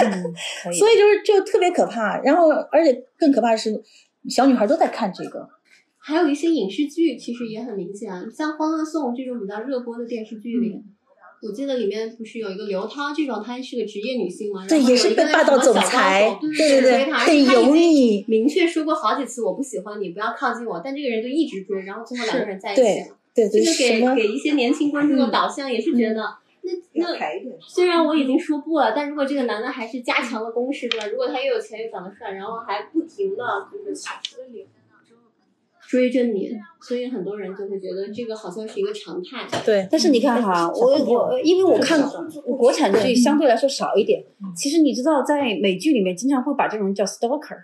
[0.02, 2.20] 嗯，以 所以就是就特别可怕。
[2.22, 3.82] 然后而且更可怕的是，
[4.28, 5.48] 小女孩都在看这个。
[5.98, 10.84] 还有一些影视剧其实也很明显，像《欢乐颂》这种比较热播的电视剧里，嗯
[11.42, 23.16] 我记得里面不是有一个刘涛这种，她是个职业女性嘛，对，然后也是被有一个霸道总裁，对对对，对追她，而很油且她已经腻，明确说过好几次我不喜欢你，不要靠近我，但这个人就一直追，然后最后两个人在一起对了。
[23.35, 26.22] 对对，这个给给一些年轻观众的导向也是觉得，
[26.62, 27.18] 那那
[27.61, 31.07] 虽然我已经说不了，但如果这个男的还是加强了攻势，对吧？
[31.07, 33.94] 如果他又有钱又长得帅，然后还不停的就是
[35.88, 39.46] 追着你，所以很多人就会觉得这个好像是一个常态。
[39.64, 42.03] 对，但是你看哈，我我因为我看
[42.59, 44.22] 国产剧相对来说少一点，
[44.57, 47.57] 其实你知道，在美剧里面经常会把这种人叫 stalker，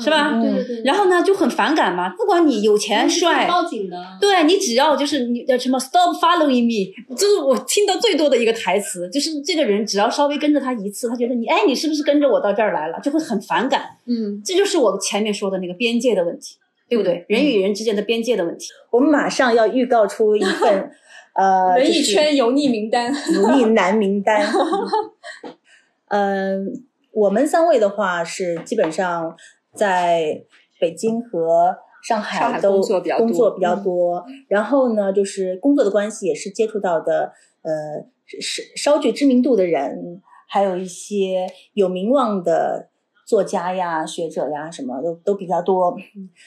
[0.00, 0.32] 是吧？
[0.34, 0.82] 嗯对对对。
[0.84, 3.96] 然后呢就很反感嘛，不管你有钱帅，报警的。
[4.20, 13.96] 对你只要就是你呃什么 stop following me，就是我听到最多的一个台词，就是这个人只要稍微跟着他一次，他觉得你哎你是不是跟着我到这儿来了，就会很反感。
[14.06, 16.56] 嗯，这就是我前面说的那个边界的问题，
[16.88, 17.24] 对不对？
[17.28, 18.66] 人与人之间的边界的问题。
[18.90, 20.90] 我们马上要预告出一份
[21.34, 23.12] 呃，文艺圈油腻名单。
[23.34, 24.46] 油腻男名单。
[26.08, 26.66] 嗯、
[27.10, 29.34] 我们三位的话是基本上
[29.74, 30.44] 在
[30.78, 31.74] 北京和
[32.06, 42.90] 上上海海都工作比较多工作比较多然后呢，就是工作的关系也是接触到的呃是稍具知名度的人，还有一些有名望的。
[43.26, 45.96] 作家呀、学者呀，什么都都比较多，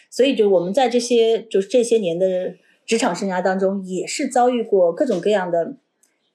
[0.09, 2.53] 所以就我们在这些就是这些年的
[2.85, 5.77] 职场生涯当中，也是遭遇过各种各样的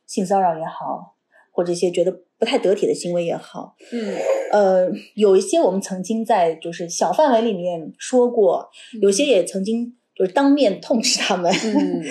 [0.06, 1.16] 性骚扰也好，
[1.50, 4.14] 或者一些觉得不太得体的行为也好，嗯，
[4.52, 8.68] 呃，有一些我们曾经在就是小范围里面说过，
[9.00, 11.52] 有些也曾经就是当面痛斥他们。
[11.52, 12.02] 嗯。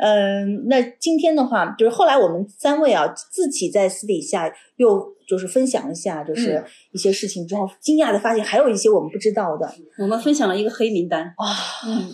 [0.00, 11.46] 嗯， 那今天的话，就是后来我们三位啊自己在私底下又就是分享一下，就是嗯一些事情之后，惊讶的发现还有一些我们不知道的我们分享了一个黑名单，啊，
[11.86, 12.12] 嗯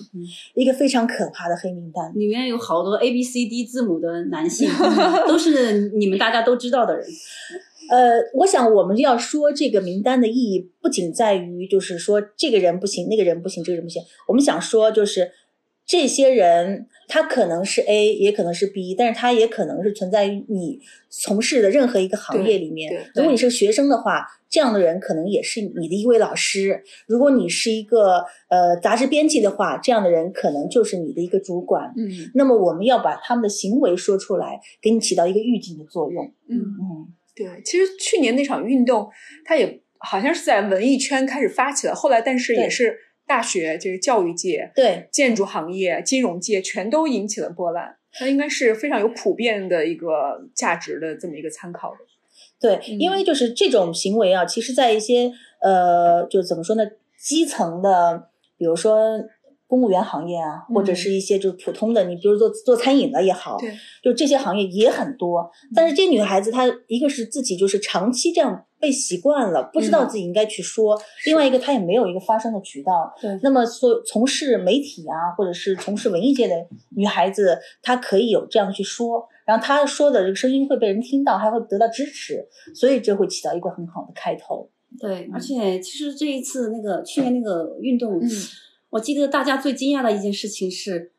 [0.54, 2.12] 一个非常可怕的黑名单。
[2.14, 4.68] 里面有好多 A B C D 字母的男性，
[5.26, 7.06] 都是你们大家都知道的人。
[7.90, 14.00] 呃，我想我们要说这个名单的意义，不仅在于就是说这个人不行，那个人不行，这个人不行。
[14.28, 15.28] 我们想说就是
[15.90, 23.10] 这些人，他可能是 A，也可能是 B，但是他也可能是存在于你从事的任何一个行业里面。
[23.12, 31.92] 如果你是个学生的话，这样的人可能也是你的一位老师；如果你是一个呃杂志编辑的话，这样的人可能就是你的一个主管。
[31.96, 36.32] 嗯那么我们要把他们的行为说出来，给你起到一个预警的作用。
[36.48, 37.08] 嗯，嗯。
[37.34, 39.08] 对，其实去年那场运动，
[39.44, 42.96] 它也好像是在文艺圈开始发起了，后来但是也是
[43.30, 47.96] 大学这个教育界、对，建筑行业、金融界全都引起了波澜。
[48.12, 51.98] 它应该是非常有普遍的一个价值的这么一个参考的。
[52.58, 56.82] 对，嗯因为就是这种行为啊，其实，在一些呃，就怎么说呢，
[57.16, 58.98] 基层的，比如说
[59.68, 63.70] 公务员行业啊，或者嗯是一些就是普通的，你比如做做餐饮的也好，对，
[64.02, 65.48] 就这些行业也很多。
[65.72, 70.08] 但是这些女孩子，她一个是自己就是长期这样被习惯了，不知道嗯。
[70.08, 73.14] 自己应该去说；另外一个，她也没有一个发声的渠道。
[73.20, 73.38] 对。
[73.42, 76.54] 那么所从事媒体啊，或者是从事文艺界的
[76.96, 84.68] 女孩子，她可以有这样去说，然后她说的这个声音会被人听到，还会得到支持，所以这会起到一个很好的开头。
[84.98, 88.28] 对，而且其实这一次那个去年那个运动，嗯
[88.90, 91.12] 我记得大家最惊讶的一件事情是，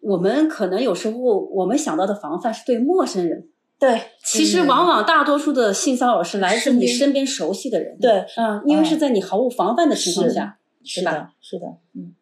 [0.00, 7.98] 我们可能有时候我们想到的防范是对陌生人，对其实往往大多数的性骚扰是来自你身边熟悉的人。
[8.00, 12.14] 对，嗯，因为是在你毫无防范的情况下，是的，是的，嗯，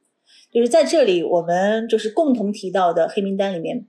[0.50, 3.86] 就是在这里，我们就是共同提到的黑名单里面，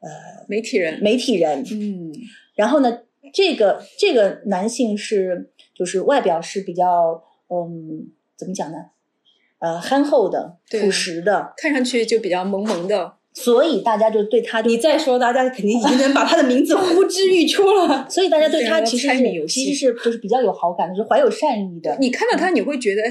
[0.00, 2.12] 呃媒体人，媒体人，嗯
[2.54, 3.00] 然后呢，
[3.32, 8.76] 这个这个男性是就是外表是比较嗯，怎么讲呢？
[9.58, 13.14] 呃，憨厚的、朴实的，看上去就比较萌萌的。
[13.38, 18.06] 所以大家就对他就你再说，大家肯定已经能把他的名字呼之欲出了。
[18.08, 21.94] 所以大家对他其实是其实是就是比较有好感的，是怀有善意的。
[22.00, 23.02] 你看到他，你会觉得，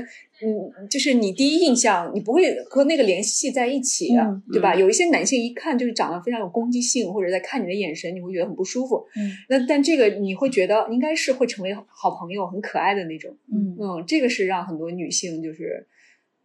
[0.42, 4.74] 嗯，就是你第一印象，你不会和那个联系在一起，啊嗯对吧？
[4.74, 9.06] 有一些男性一看就是长得非常有攻击性，或者在看你的眼神，你会觉得很不舒服。
[9.16, 13.32] 嗯那但这个你会觉得应该是会成为好朋友，很可爱的那种。
[13.54, 15.86] 嗯，嗯，这个是让很多女性就是，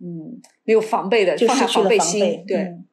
[0.02, 2.44] 嗯，没有防备的，就放下防备心。
[2.46, 2.84] 对，嗯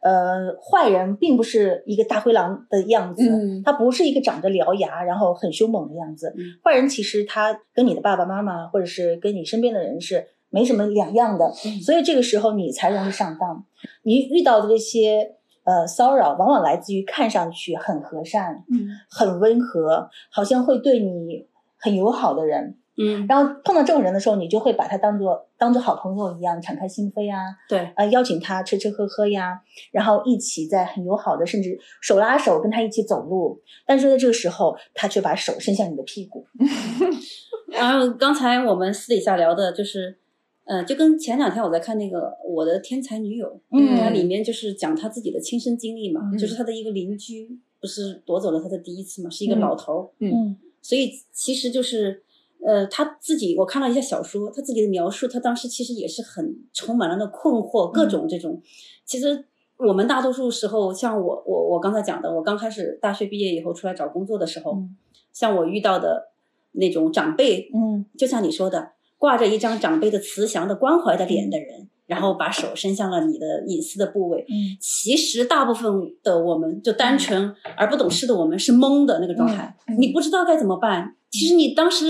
[0.00, 6.32] 呃，坏人并不是一个大灰狼的样子，嗯他不是一个长着獠牙然后很凶猛的样子。
[6.36, 13.64] 嗯坏人其实他跟你的爸爸妈妈或者是跟你身边的人是没什么两样的，嗯所以这个时候你才容易上当。
[14.02, 15.34] 你遇到的这些
[15.64, 22.76] 呃骚扰，往往来自于看上去很和善、嗯很温和，好像会对你很友好的人。
[23.00, 29.60] 嗯，然后碰到这种人的时候，你就会把他当做当做好朋友一样敞开心扉啊，对，呃，邀请他吃吃喝喝呀，
[29.92, 33.62] 然后一起在很友好的，甚至手拉手跟他一起走路。
[33.86, 36.44] 但是在这个时候，他却把手伸向你的屁股。
[37.70, 40.18] 然后刚才我们私底下聊的就是，
[40.64, 52.24] 呃，就跟前两天我在看那个《我的天才女友》，嗯它里面就是讲他自己的亲身经历嘛，嗯就是他的一个邻居不是夺走了他的第一次嘛，是一个嗯老头儿，嗯所以其实就是。
[52.64, 58.60] 呃，他自己我看了一下小说，他自己的描述，他当时其实也是很充满了那困惑，各种这种。
[59.04, 59.44] 其实
[59.76, 64.96] 我们大多数时候，像我我我刚才讲的，我刚开始大学毕业以后出来找工作的时候，嗯
[65.32, 66.30] 像我遇到的
[66.72, 74.44] 那种长辈，嗯就像你说的，挂着一张长辈的慈祥的关怀的脸的人，然后把手伸向了你的隐私的部位。
[74.48, 75.92] 嗯其实大部分
[76.24, 81.14] 的我们就单纯而不懂事的我们是懵的那个状态，嗯你不知道该怎么办。
[81.30, 82.06] 其实你当时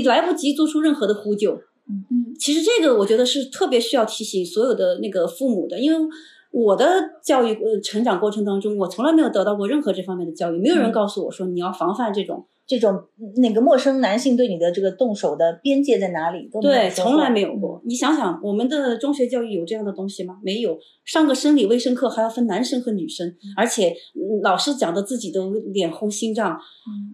[0.00, 1.52] 你来不及做出任何的呼救。
[1.88, 6.08] 嗯嗯其实这个我觉得是特别需要提醒所有的那个父母的，因为
[6.50, 6.86] 我的
[7.22, 12.46] 教育呃成长过程当中，我从来没有得到过任何这方面的教育，没有人嗯告诉我说你要防范这种。
[12.72, 12.98] 这种
[13.36, 16.48] 那个陌生男性对你的这个动手的边界在哪里？
[16.50, 17.82] 都对，从来没有过。
[17.84, 20.38] 你想想，我们的中学教育有这样的东西吗？
[20.42, 20.78] 没有。
[21.04, 26.58] 上个生理卫生课还要分男生和女生，而且、嗯老师讲的自己都脸红心胀。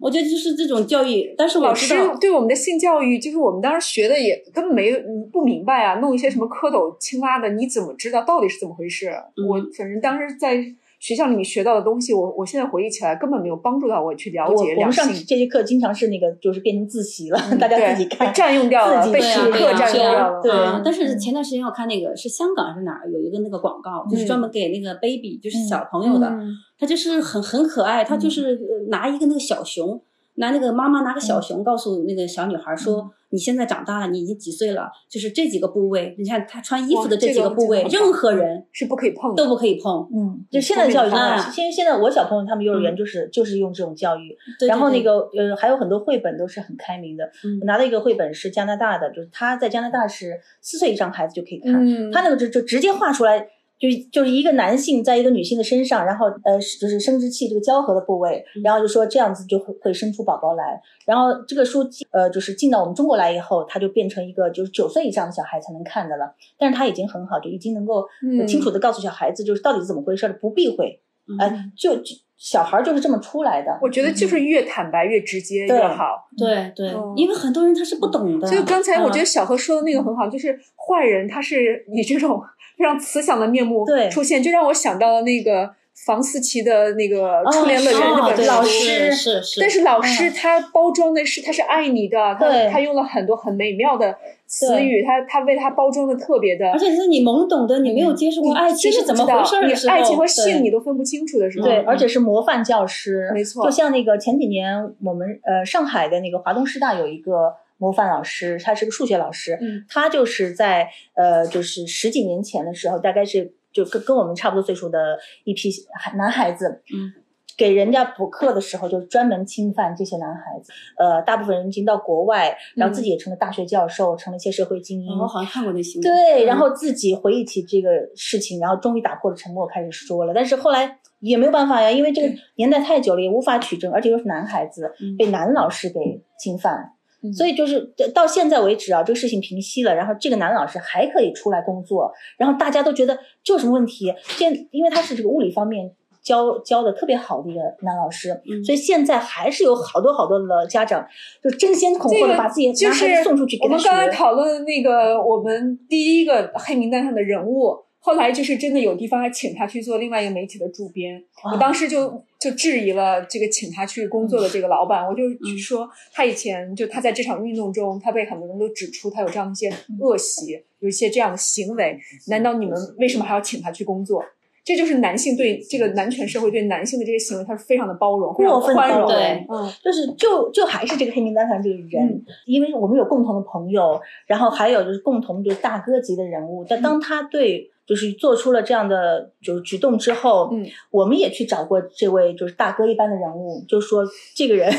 [0.01, 4.92] 我觉得就是这种教育，但是我老师，对我们的性教育，就是我们当时学的也根本没
[5.33, 9.09] 不明白啊，弄一些什么蝌蚪、青蛙的，你怎么知道到底是怎么回事？
[9.37, 10.57] 嗯我反正当时在
[10.98, 15.06] 学校里面学到的东西，我我现在回忆起来根本没有帮助到我去了解我解两们上。
[15.26, 18.32] 这节课经常是那个就是变成自习了， 大家自己看。
[18.34, 20.42] 占用掉了，自己被课对啊占用掉了。
[20.42, 30.00] 对啊但是嗯前段时间我看那个是香港还是哪儿有一个那个广告，就是嗯专门给那个 baby，就是嗯小朋友的，嗯他就是很很可爱，他就是呃拿一个那个小熊，
[30.38, 34.88] 拿那个妈妈拿个小熊，告诉那个小女孩说：“你现在长大了，你已经几岁了？
[35.11, 39.42] 就是这几个部位，你看她穿衣服的这几个部位，这个任何人是不可以碰的。
[39.42, 40.09] 都不可以碰。
[40.14, 47.24] 嗯，就现在的教育方啊法，现在现在我小朋友他们幼儿园嗯就是就是用这种教育，对”然后那个呃还有很多绘本都是很开明的。
[47.44, 53.48] 嗯我拿到一个绘本是加拿大的，就是他在加拿大是四岁以上孩子就可以看，嗯他那个就就直接画出来。
[53.79, 60.81] 就就是一个男性在一个女性的身上，然后呃就是生殖器这个交合的部位，嗯然后就说这样子就会会生出宝宝来。
[61.07, 66.35] 然后这个书呃就是进到我们中国来以后，它就变成一个就是九岁以上的小孩才能看的了。
[66.59, 68.05] 但是它已经很好，就已经能够
[68.47, 71.01] 清楚的告诉小孩子就是到底是怎么回事了，不避讳。
[71.31, 73.79] 嗯哎，就就小孩就是这么出来的。
[73.83, 76.27] 我觉得就是越坦白越直接对越好。
[76.38, 78.49] 对对嗯，因为很多人他是不懂的。
[78.49, 82.41] 所以刚才我觉得啊小何说的那个很好，就是坏人他是以这种
[82.79, 85.69] 非常慈祥的面目对出现，就让我想到了那个
[86.07, 88.43] 房思琪的那个《初恋乐园》那本书。
[88.45, 96.71] 老师是是，但是老师他包装的是他是爱你的，他对他用了很多很美妙的词语，他他为他包装的特别的。
[96.71, 117.25] 而且是你懵懂的，你没有接触过爱情是怎么回事儿的时候，你爱情和性你都分不清楚的时候，对，嗯而且是模范教师，没错就像那个前几年我们呃上海的那个华东师大有一个模范老师，他是个数学老师，嗯他就是在呃就是十几年前的时候，大概是就跟跟我们差不多岁数的一批孩男孩子，嗯。
[117.57, 120.73] 给人家补课的时候，就专门侵犯这些男孩子。
[120.97, 125.12] 呃，大部分人已经到国外，然后自己也成了大学教授，成了一些社会精英。
[125.12, 126.09] 嗯我好像看过那新闻。
[126.09, 130.33] 对，嗯然后自己回忆起这个事情，然后终于打破了沉默，开始说了。
[130.33, 135.99] 但是后来也没有办法呀，因为这个年代太久了，也无法取证，而且又是男孩子嗯被男老师给
[136.38, 144.14] 侵犯，嗯所以就是到现在为止啊，这个事情平息了，然后这个男老师还可以出来工作，然后大家都觉得这有什么问题？
[144.22, 145.92] 现因为他是这个物理方面。
[146.20, 151.07] 教教的特别好的一个男老师，嗯所以现在还是有好多好多的家长
[151.42, 154.09] 就争先恐后的把自己就男孩子送出去给他我们刚才。
[154.11, 161.22] 讨论的那个我们第一个黑名单上的人物，后来就是真的有地方还请他去做另外一个媒体的主编。
[161.42, 169.68] 啊我当时就就质疑了这个请他去工作的这个老板，我就嗯说他以前就他在这场运动中，他被很多人都指出他有这样的一些
[170.00, 174.24] 恶习，有一些这样的行为，难道你们为什么还要请他去工作？
[174.64, 179.08] 这就是男性对这个男权社会对男性的这些行为，他是非常的包容，非常宽容。
[179.08, 186.66] 对嗯，就是就就还是这个黑名单上这个人，嗯因为我们有共同的朋友，然后还有就是共同就是大哥级的人物。
[186.68, 194.05] 但当他对就是做出了这样的就是举动之后，嗯，我们也去找过这位就是大哥一般的人物，就说
[194.36, 194.70] 这个人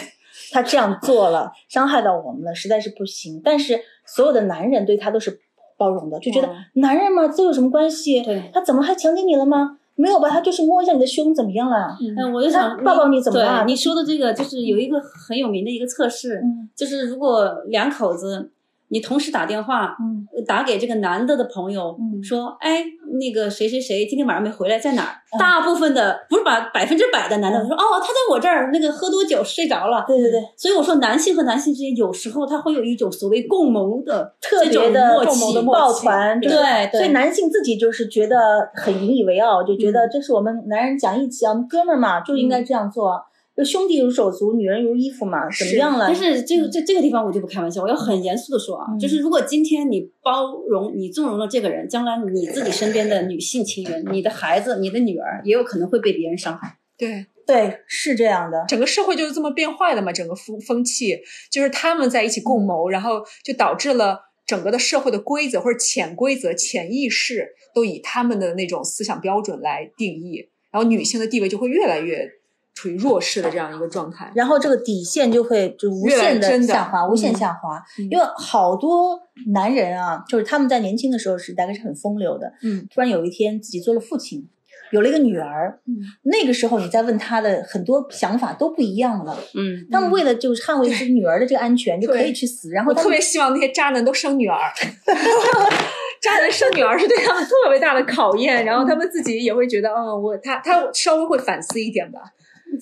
[0.52, 3.42] 他这样做了，伤害到我们了，实在是不行。
[3.44, 5.40] 但是所有的男人对他都是
[5.76, 8.22] 包容的，就觉得嗯男人嘛，这有什么关系？
[8.22, 9.78] 对他怎么还强奸你了吗？
[9.96, 11.98] 没有吧，他就是摸一下你的胸，怎么样了？
[12.00, 18.50] 嗯，我就想抱抱你怎么了你说的这个就是有一个很有名的一个测试，嗯就是如果两口子
[18.90, 22.84] 你同时打电话，嗯打给这个男的的朋友，嗯说，哎，
[23.20, 25.14] 那个谁谁谁今天晚上没回来，在哪儿？
[25.32, 30.04] 嗯大部分的不是把百分之百的男的嗯说，哦，他在我这儿，那个喝多酒睡着了。
[30.08, 38.36] 对对对，所以我说，男性和男性之间有时候他会有一种所谓共谋的特别的默共谋的契，抱团，对对所以男性自己就是觉得
[38.74, 43.22] 很引以为傲，就觉得嗯这是我们男人讲义气啊，我们哥们儿嘛就应该这样做。
[43.60, 46.08] 就兄弟如手足，女人如衣服嘛，怎么样了？
[46.08, 56.78] 但是这个这这个地方我就不开玩笑，我要很严肃的说啊，嗯就是如果今天你包容、你纵容了这个人，将来你自己身边的女性情人、你的孩子、你的女儿，也有可能会被别人伤害。
[56.98, 58.64] 对，对，是这样的。
[58.70, 61.18] 整个社会就是这么变坏的嘛，整个风风气
[61.52, 72.39] 就是他们在一起共谋，然后就导致了整个的社会的规则或者潜规则、潜意识都以他们的那种思想标准来定义，然后女性的地位就会越来越
[72.80, 74.32] 处于弱势的这样一个状态。
[74.34, 77.84] 然后这个底线就会就无限的下滑，无限嗯下滑。
[77.98, 79.20] 嗯因为好多
[79.52, 84.48] 男人啊，就是他们在年轻的时候是大概是很风流的，嗯，突然有一天自己做了父亲，
[84.92, 89.38] 有了一个女儿，嗯，那个时候你再问他的很多想法都不一样了。
[89.56, 92.70] 嗯，他们为了就是捍卫自己女儿的这个安全，就可以去死。
[92.70, 94.58] 然后我特别希望那些渣男都生女儿，
[96.22, 102.20] 渣男生女儿是对他们特别大的考验，然后他们自己也会觉得，嗯，我他他稍微会反思一点吧。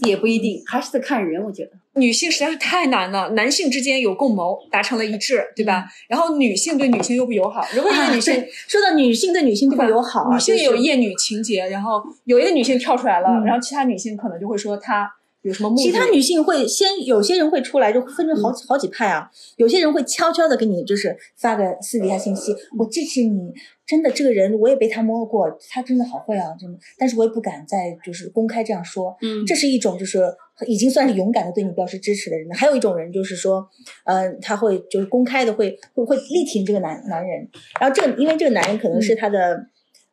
[0.06, 1.44] 也不一定，还是得看人。
[1.44, 5.86] 我觉得，女性实在是太难了，男性之间有共谋，达成了一致，对吧？
[6.08, 15.10] 然后女性对女性又不友好，如果一个女性、说到女性对女性不友好啊，女性也有厌女情节，然后有一个女性跳出来了，嗯然后其他女性可能就会说她
[15.42, 15.76] 有什么。
[15.78, 19.30] 其他女性会先，有些人会出来，就分成好好几派啊。
[19.58, 23.54] 有些人会悄悄的给你，就是发个私底下信息，我支持你。
[23.86, 26.78] 真的，这个人我也被他摸过，他真的好会啊，真的。
[26.98, 29.16] 但是我也不敢再就是公开这样说。
[29.22, 30.22] 嗯这是一种就是
[30.68, 32.50] 已经算是勇敢的对你表示支持的人。
[32.52, 33.66] 还有一种人就是说，
[34.04, 37.48] 呃，他会就是公开的会会会力挺这个男男人。
[37.80, 39.58] 然后这个因为这个男人可能是他的、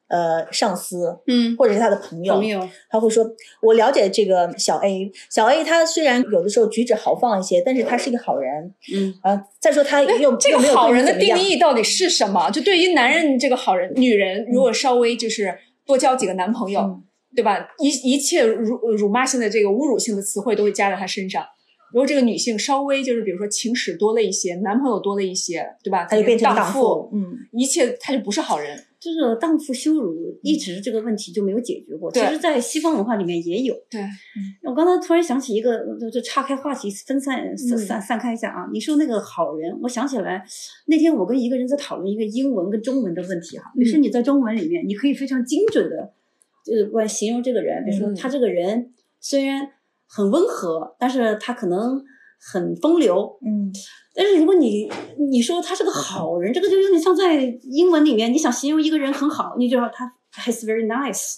[0.09, 3.25] 呃上司嗯，或者是他的朋友，朋友，他会说
[3.63, 8.75] ：“我了解这个小 A，小 A 他虽然有的时候举止豪放一些，但是他是一个好人。
[8.95, 12.51] 嗯，呃，再说他又这个好人的定义到底是什么？
[12.51, 17.03] 就对于男人这个好人，女人如果稍微就是多交几个男朋友，嗯
[17.37, 17.67] 对吧？
[17.81, 21.45] 一一切辱辱骂性的这个侮辱性的词汇都会加在他身上。
[21.93, 26.05] 如果这个女性稍微就是比如说情史多了一些，男朋友多了一些，对吧？
[26.05, 27.11] 他就变成荡荡妇。
[27.13, 28.79] 嗯，一切他就不是好人。
[29.05, 32.11] 这个荡妇羞辱一直这个问题就没有解决过。
[32.11, 33.75] 其实，在西方文化里面也有。
[33.91, 34.01] 对，
[34.63, 38.67] 我刚才突然想起一个，就就岔开话题，分散散嗯散散开一下啊。
[38.73, 40.43] 你说那个好人，我想起来
[40.87, 43.71] 那天我跟一个人在讨论一个英文跟中文的问题哈。
[43.77, 45.97] 嗯就是你在中文里面，你可以非常精准的，
[46.73, 49.69] 呃，来形容这个人，比如说嗯他这个人虽然
[50.07, 52.03] 很温和，但是他可能
[52.53, 53.39] 很风流。
[53.45, 53.73] 嗯，
[54.15, 54.91] 但是如果你
[55.31, 61.37] 你说他是个好人，这个就有点像在英文里面，你想形容一个人很好，你就说他 he's very nice，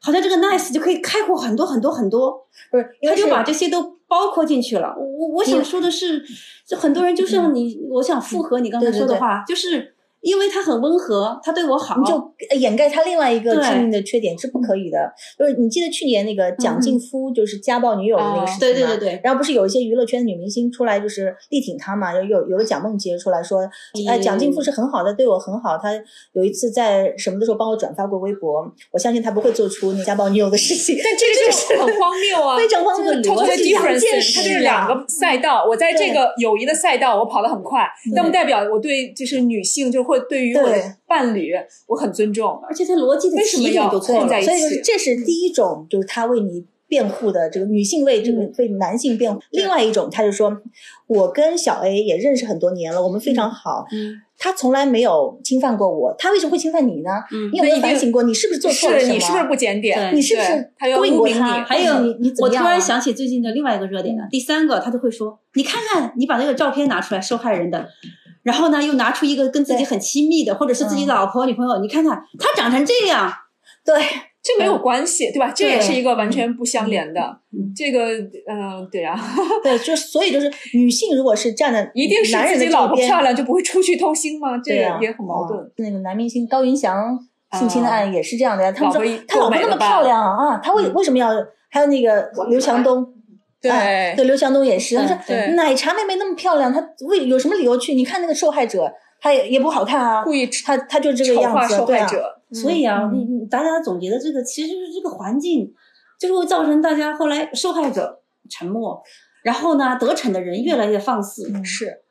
[0.00, 4.94] 好像这个 nice 就可以概括很多很多很多，不是，他就把这些都包括进去了。
[4.98, 6.24] 我我我想说的是，
[6.66, 12.14] 就很多人就像你，我想附和你刚才对对对说的话，就是因为他很温和，他对我好，你就
[12.50, 14.98] 呃掩盖他另外一个致命的缺点是不可以的。
[15.38, 18.58] 就是你记得去年那个蒋劲夫就是家暴女友的那个事情吗？
[18.60, 22.14] 对对对对然后不是有一些娱乐圈的女明星出来就是力挺他嘛？
[22.14, 23.60] 有有有个蒋梦婕出来说，
[24.08, 25.78] 哎，蒋劲夫是很好的，对我很好。
[25.78, 25.90] 他
[26.32, 30.96] 有一次在什么的时候帮我转发过微博，我相信他不会做出那家暴女友的事情。
[31.02, 35.64] 但这 个就是很荒谬啊， 非常荒谬，逻辑两 difference，件它就是两个赛道。
[35.66, 41.52] 我在这个友谊的赛道，我跑得很快，但不代表我对就是女性，就会对于我的伴侣，
[41.86, 42.60] 我很尊重。
[42.68, 44.44] 而且他逻辑的为什么起点要都错了混在一。
[44.44, 49.40] 起这是第一种，就是他为你辩护的这个女性为这个嗯为男性辩护。
[49.50, 50.54] 另外一种，他就说，
[51.06, 53.86] 我跟小 A 也认识很多年了，我们非常好。
[53.92, 57.10] 嗯他从来没有侵犯过我，他为什么会侵犯你呢？
[57.30, 59.12] 嗯你有没有反省过，你是不是做错了什么？
[59.12, 59.98] 是你是不是不检点？
[59.98, 61.58] 对你是不是对他要勾引过污名他？
[61.58, 62.70] 你还有你你怎我突么样啊？
[62.70, 67.86] 然想起最近的另外一个热点了，第三个他就会说：“你看看，你把那个照片拿出来，受害人的，
[68.42, 73.30] 然后呢又拿出一个跟自己很亲密的，或者是自己嗯老婆、女朋友，你看看他长成这样，
[73.84, 73.94] 对
[74.42, 75.52] 这没有关系，对吧？
[75.54, 77.20] 这也是一个完全不相连的。
[77.52, 78.06] 嗯这个，
[78.48, 79.18] 嗯、对啊，
[79.62, 84.58] 对，就所以就是女性如果是站在 一定是自己老婆漂亮就不会出去偷腥吗？
[84.64, 85.60] 这个也很矛盾。
[85.60, 87.18] 啊那个男明星高云翔
[87.58, 91.28] 性侵的案也是这样的呀，他们说老婆一他老婆那么漂亮啊，他为嗯为什么要？
[91.72, 93.06] 还有那个刘强东。
[93.60, 94.96] 对哎对，刘强东也是。
[94.96, 95.16] 他说
[95.54, 97.94] 奶茶妹妹那么漂亮，她为有什么理由去？
[97.94, 98.90] 你看那个受害者，
[99.20, 101.86] 她也也不好看啊，故意她她就这个样子，化受。
[101.86, 102.40] 害者。
[102.52, 105.72] 所以啊，嗯你你大家总结的这个，其实就是这个环境，
[106.18, 109.00] 就是会造成大家后来受害者沉默，
[109.44, 112.02] 然后呢，得逞的人越来越放肆，嗯是，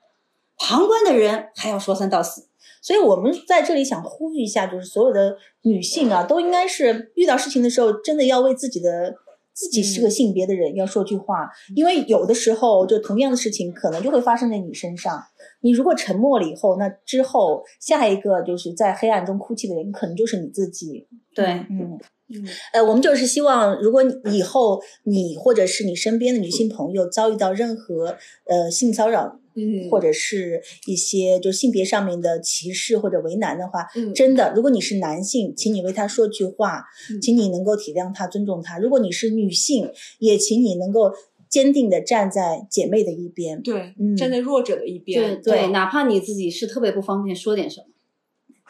[0.57, 2.47] 旁观的人还要说三道四。
[2.81, 9.13] 所以我们在这里想呼吁一下，就是所有的女性啊，都应该是遇到事情的时候，真的要为自己的
[9.59, 15.21] 自己是个性别的人要说句话，因为有的时候就同样的事情可能就会发生在你身上。
[15.59, 21.05] 你如果沉默了以后，那之后下一个就是在黑暗中哭泣的人，可能就是你自己。
[21.35, 21.99] 对，嗯。
[22.31, 41.11] 嗯，呃，我们就是希望，如果你以后你或者是你身边的女性朋友遭遇到任何呃性骚扰，嗯，或者是一些就性别上面的歧视或者为难的话，嗯真的，如果你是男性，请你为他说句话，嗯请你能够体谅他、尊重他；如果你是女性，也请你能够
[41.49, 43.61] 坚定的站在姐妹的一边。
[43.61, 47.87] 对，嗯站在弱者的一对边，对哪怕你自己是特别不方便说点什么，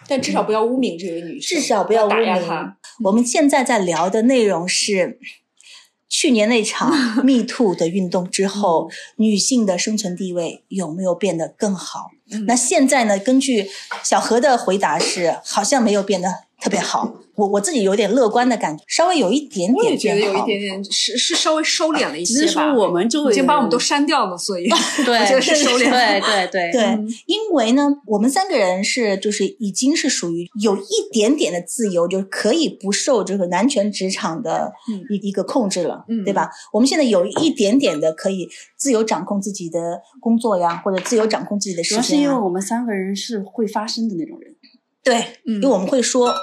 [0.08, 2.78] 但至少不要污名这位女生，至少不要污打压名她。
[3.04, 5.20] 我们现在在聊的内容是。
[6.10, 6.92] 去年那场
[7.24, 12.10] Me Too 的运动之后，女性的生存地位有没有变得更好？
[12.32, 13.18] 嗯那现在呢？
[13.20, 13.70] 根据
[14.04, 16.30] 小何的回答是，好像没有变得
[16.60, 17.14] 特别好。
[17.40, 20.22] 我我自己有点乐观的感觉，稍微有一点我也点变好。
[20.22, 22.50] 觉得有一点点是是稍微收敛了一些只是。
[22.50, 24.68] 说我们周围已经把我们都删掉了，所以
[25.06, 36.50] 对，我觉得是收敛对对对 对，嗯因为呢，我们三个人是就是已经是属于有一点点的自由，就是可以不受这个男权职场的嗯一、一个控制了，嗯对吧？
[36.74, 42.38] 我们现在有一点点的可以自由掌控自己的工作呀，或者自由掌控自己的时主要是因间啊。
[42.38, 44.56] 为我们三个人是会发声的那种人。
[45.02, 45.16] 对，
[45.46, 46.34] 嗯因为我们会说，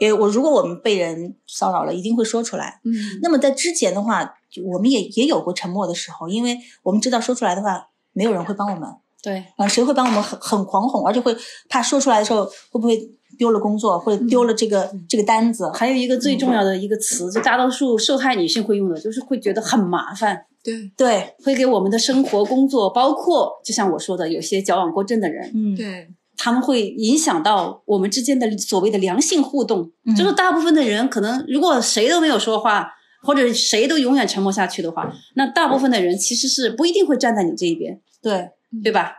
[0.00, 2.80] 因为我如果我们被人骚扰了，一定会说出来。
[2.84, 2.92] 嗯，
[3.22, 4.34] 那么在之前的话，
[4.64, 8.88] 我们也也有过沉默的时候，因为我们知道说出来的话，没有人会帮我们。
[9.22, 11.36] 对，啊，谁会帮我们很很狂哄，而且会
[11.68, 12.96] 怕说出来的时候会不会
[13.36, 15.68] 丢了工作，或者丢了这个、这个单子？
[15.74, 29.90] 还有一个最重要的一个词，就大多数受害女性会用的，就是会觉得很麻烦，对对，会给我们的生活、工作，包括就像我说的，有些矫枉过正的人，嗯，对，他们会影响到我们之间的所谓的良性互动。
[30.04, 30.14] 嗯。
[30.14, 32.88] 就是大部分的人可能，如果谁都没有说话，
[33.22, 38.50] 或者谁都永远沉默下去的话，那大部分的人其实是不一定会站在你这一边，对，
[38.82, 39.12] 对吧？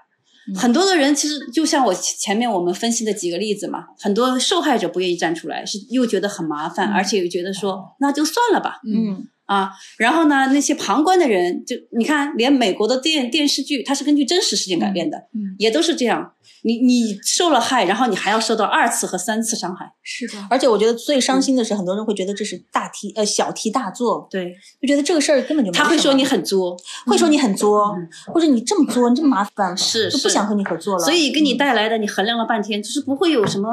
[0.49, 0.55] 嗯。
[0.55, 6.93] 很多的人其实就像我前前面我们分析的几个例子嘛，很多受害者不愿意站出来，是又觉得很麻烦，嗯。
[6.93, 9.28] 而且又觉得说那就算了吧，嗯。
[9.47, 16.34] 啊，然后呢，那些旁观的人，就你看，连美国的电电视剧，它是根据真实事件改编的，嗯，也都是这样。
[16.68, 27.95] 你你受了害，然后你还要受到二次和三次伤害，是的，而且我觉得最伤心的是，很多人会觉得这是大题呃小题大做，对，就觉得这个事儿根本就没他会说你很作，会说你很作，
[28.34, 31.05] 或者你这么作，你这么麻烦，是就不想和你合作了。
[31.05, 33.70] 所以给你嗯带来的，你衡量了半天，就是不会有什么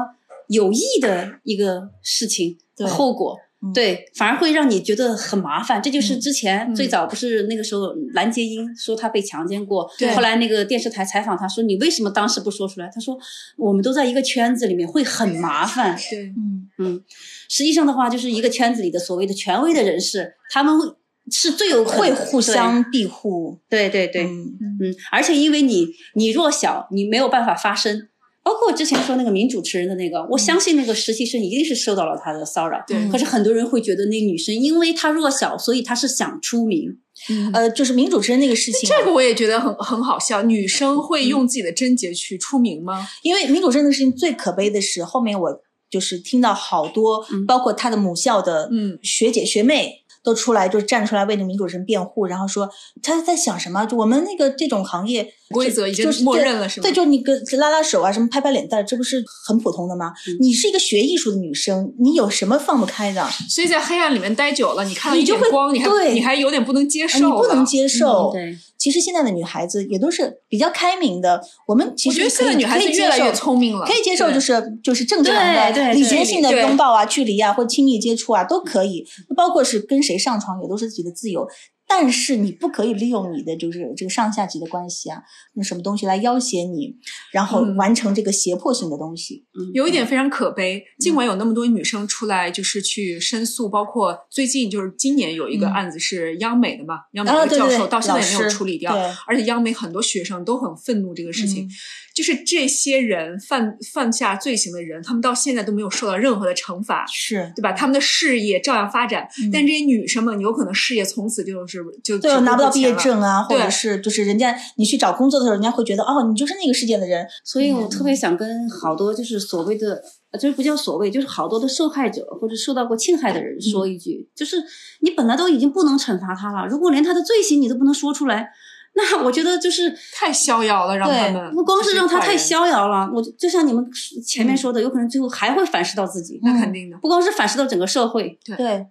[0.47, 3.37] 有益的一个事情的后果。
[3.65, 5.83] 嗯对，反而会让你觉得很麻烦。
[5.83, 12.91] 这就是嗯之前嗯最早不是那个时候蓝洁瑛说她被强奸过，对后来那个电视台采访她说你为什么当时不说出来？
[12.95, 13.17] 她说
[13.57, 15.97] 我们都在一个圈子里面，会很麻烦。
[16.11, 17.05] 对，嗯嗯，
[17.49, 20.87] 实际上的话，就是一个圈子里的所谓的权威的人士，他们会
[21.31, 28.09] 是最有会互相庇护，对对对对，嗯嗯，而且因为你你弱小，你没有办法发声。
[28.45, 32.79] 包括我之前说那个名主持人的那个，我相信那个实习生一定是受到了他的骚扰。
[32.87, 36.99] 对可是很多人会觉得那个女生因为她弱小，所以她是想出名。
[37.31, 40.43] 嗯呃，就是名主持人那个事情啊，这个我也觉得很很好笑。
[40.43, 43.07] 女生会用自己的贞洁去出名吗？
[43.23, 50.04] 因为名主持人的事情最可悲的是，后面我就是听到好多，嗯包括他的母校的嗯学姐学妹。
[50.25, 52.68] 都出来就站出来为那民主人辩护，然后说
[53.03, 53.85] 他在想什么？
[53.85, 60.12] 就我们那个这种行业规则已经是默认了是吗对，就你跟拉拉手啊，什么拍拍脸蛋，这不是很普通的吗？
[60.27, 63.22] 嗯你是一个学艺术的女生，你有什么放不开的？
[63.22, 68.33] 啊所以在黑暗里面待久了，你看到一你就会点光，你还对你还有点不能接受你，不能接受。
[68.33, 79.03] 对，其实现在的女孩子也都是比较开明的，我们其实我觉得现在女孩子越来越受聪明了，可以接受，就是就是正常的对对礼节性的拥抱啊、距离啊或亲密接触啊都可以，
[79.35, 81.49] 包括是跟谁上床也都是自己的自由。
[81.87, 85.22] 但是你不可以利用你的就是这个上下级的关系啊，
[85.55, 86.97] 那什么东西来要挟你，
[87.32, 87.74] 然后嗯。
[87.76, 89.45] 完成这个胁迫性的东西。
[89.72, 95.72] 有一点非常可悲，尽管有那么多女生出来就是去申诉，包括最近就是今年有一个嗯。
[95.72, 99.03] 案子是央美的嘛，央美啊，的教授到现在也没有处理掉，对。
[99.26, 101.70] 而且央美很多学生都很愤怒这个事情，嗯
[102.15, 107.05] 就是这些人犯犯下罪行的人，他们到现在都没有受到任何的惩罚。
[107.12, 107.73] 是对吧？
[107.73, 117.27] 他们的事业照样发展，嗯但这些女生们有可能事业从此就是就对拿不到毕业证啊，或者是就是人家你去找工作的时候，人家会觉得哦，你就是那个世界的人。
[117.45, 120.01] 所以我特别想跟好多就是所谓的，
[120.31, 124.57] 呃就是不叫所谓，就是好多的受害者或者受到过侵害的人说一句，就是
[125.01, 128.49] 你本来都已经不能惩罚他了，如果连他的罪行你都不能说出来，
[128.97, 133.85] 那我觉得就是太逍遥了，让他们不光是让他太逍遥了，我就就像你们
[134.25, 136.97] 前面说的，有可能最后还会反噬到自己，那肯定的。
[136.99, 138.39] 不光是反噬到整个社会。
[138.45, 138.87] 对，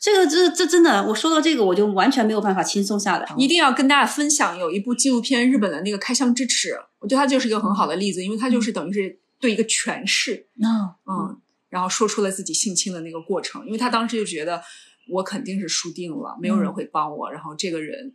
[0.00, 3.26] 这个这这真的，我说到这个我就完全没有办法轻松下来。
[3.36, 6.68] 一定要跟大家分享有一部纪录片，日本的那个《开箱之耻》，
[7.00, 14.62] 我觉得它就是一个很好的例子，因为它就是等于是对一个权势，嗯，嗯，然后说出了自己性侵的那个过程，因为他当时就觉得
[15.10, 18.14] 我肯定是输定了，没有人会帮我，然后这个人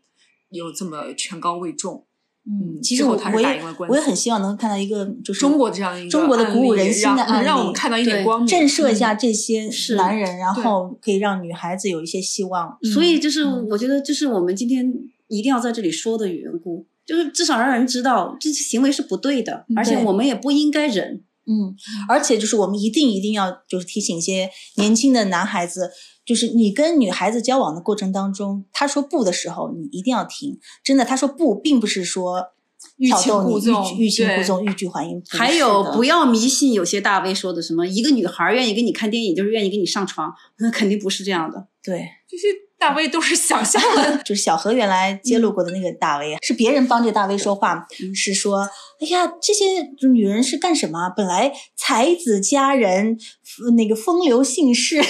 [0.50, 2.06] 又这么权高位重，
[2.50, 12.78] 嗯其实我我也打赢了官司我也很希望能看到一个就是中国这样一个中国的鼓舞人心的案例，让让我们看到一点光明，震慑一下这些是男人，然后可以让女孩子有一些希望。
[12.94, 14.92] 所以就是嗯我觉得这是我们今天
[15.28, 21.24] 一定要在这里说的缘故，就是至少让人知道这些行为是不对的，而且我们也不应该忍。
[21.52, 21.76] 嗯，
[22.08, 25.90] 而且就是我们一定一定要就是提醒一些年轻的男孩子，
[26.30, 30.60] 就是你跟女孩子交往的过程当中，她说不的时候，你一定要停。
[30.84, 32.50] 真的，她说不，并不是说
[32.98, 35.20] 欲擒故纵欲欲擒故纵、欲拒还迎。
[35.28, 41.66] 还有不要迷信有些大 V 说的什么一个女孩愿意跟你看电影就是愿意跟你上床，那肯定不是这样的。
[41.82, 48.70] 对，这些大 V 都是想象的， 就是小何原来揭露过的那个大 V，、啊，是别人帮这大 V 说话，是说，
[49.00, 49.66] 哎呀，这些
[50.12, 51.10] 女人是干什么？
[51.10, 51.52] 本来
[51.90, 53.18] 才子佳人，
[53.66, 55.04] 呃那个风流姓氏，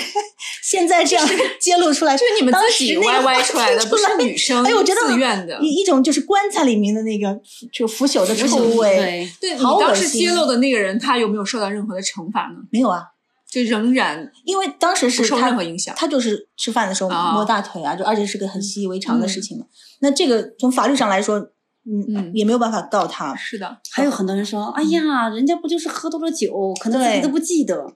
[0.64, 5.60] 现在这样 揭露出来，就是你们当自己时那个 YY 出来的，不是女生哎，我觉得自愿的。
[5.62, 7.38] 一一种就是棺材里面的那个
[7.74, 12.56] 就腐朽的臭味，对，你好恶当时心揭露的那个人，他有没有受到任何的惩罚呢？
[12.72, 13.04] 没有啊，
[13.52, 15.94] 就仍然因为当时不受任何影响。
[15.98, 19.66] 他就是吃饭的时候啊摸大腿啊，就而且是个很习以为常的事情嘛。
[20.00, 21.52] 那这个从法律上来说，
[21.90, 23.36] 嗯，嗯也没有办法告他。
[23.36, 27.94] 是的，还有很多人说，哎呀，人家不就是喝多了酒，可能自己对都不记得。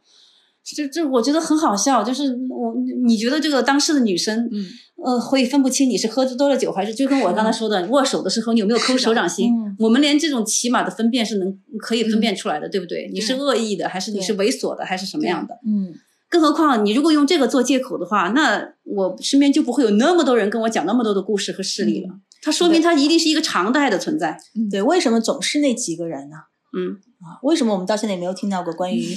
[0.66, 2.74] 这这我觉得很好笑，就是我
[3.06, 4.66] 你觉得这个当事的女生，嗯，
[4.96, 13.10] 呃，会分不清你是喝多了酒还是就跟我刚才说的握手的时候你有没有抠手掌心，嗯我们连这种起码的分辨是能可以分辨出来的，对不对？
[13.14, 15.54] 你是恶意的还是你是猥琐的还是什么样的？
[15.68, 15.94] 嗯，
[16.30, 22.10] 更何况你如果用这个做借口的话，那我身边就不会有那么多人跟我讲那么多的故事和事例了。
[22.44, 24.38] 它说明它一定是一个常态的存在。
[24.70, 26.36] 对，为什么总是那几个人呢？
[26.78, 29.16] 嗯，啊，为什么我们到现在也没有听到过关于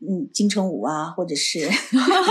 [0.00, 1.68] 嗯金城武啊，或者是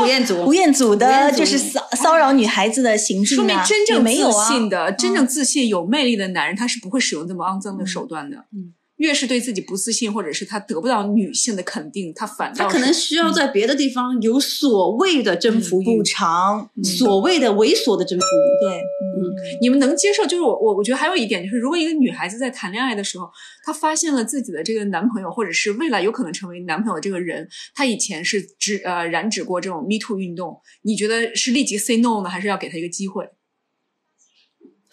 [0.02, 3.40] 吴彦祖 吴彦祖的，就是骚骚扰女孩子的行径啊？
[3.40, 4.48] 说明真正自没有啊。
[4.48, 8.38] 信的、真正自信、有魅力的男人，他是不会使用这么肮脏的手段的。
[8.52, 18.48] 嗯，越是对自己不自信，或者是他得不到女性的肯定，他反倒他可能需要在别的地方有所谓的征服欲补，偿，嗯所谓的猥琐的征服欲。
[18.66, 20.24] 对，嗯你们能接受？
[20.26, 23.30] 就是我我我觉得还有一点就是，如果一个女孩子在谈恋爱的时候，
[23.66, 33.28] 她发现了自己的这个男朋友，或者是未来有可能成为男朋友的这个人，他以前是指呃染指过这种 Me Too 运动，你觉得是立即 say no 呢，还是要给他一个机会？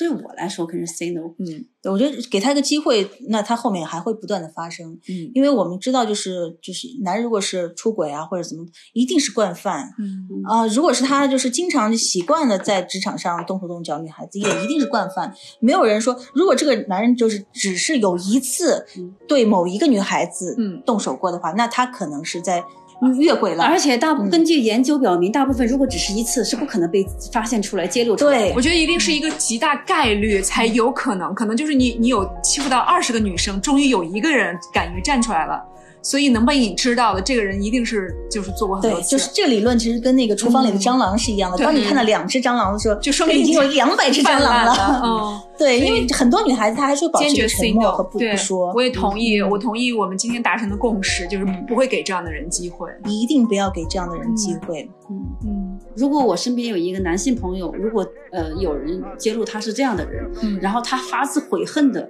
[0.03, 1.21] 对我来说，肯定是 say no。
[1.39, 15.35] 嗯我觉得给他一个机会，那他后面还会不断的发生，嗯因为我们知道，就是就是男人如果是出轨啊或者怎么，一定是惯犯嗯啊、如果是他就是经常习惯的在职场上动手动脚，女孩子也一定是惯犯。
[15.61, 22.63] 没有人说，如果这个男人就是只是有一次嗯对某一个女孩子嗯动手过的话，那他可能是在
[23.11, 23.65] 越轨了。
[23.65, 28.39] 而且大部嗯根据研究表明，大部分如果只是一次，是不可能被发现出来、揭露出来。
[28.39, 35.63] 对我觉得一定是一个极大概率才有可能，可能就是你你有欺负到二十个女生，终于有一个人敢于站出来了，
[36.03, 41.57] 所以能被你知道的这个人一定是就是做过很多对，次，就是这个理论其实跟那个厨房里的蟑螂是一样的。
[41.57, 45.01] 对当你看到两只蟑螂的时候，就说明已经有两百只蟑螂了。
[45.05, 45.41] 嗯。
[45.59, 48.73] 对，因为很多女孩子她还是保持沉 say 默 no，和不不说。
[48.75, 52.91] 我也同意，嗯我同意我们今天达成的共识，就是不会给这样的人机会。
[53.05, 54.91] 你一定不要给这样的人机会。
[55.09, 62.09] 嗯，嗯如果我身边有一个男性朋友，如果呃有人揭露他是这样的人，嗯然后他发自悔恨的，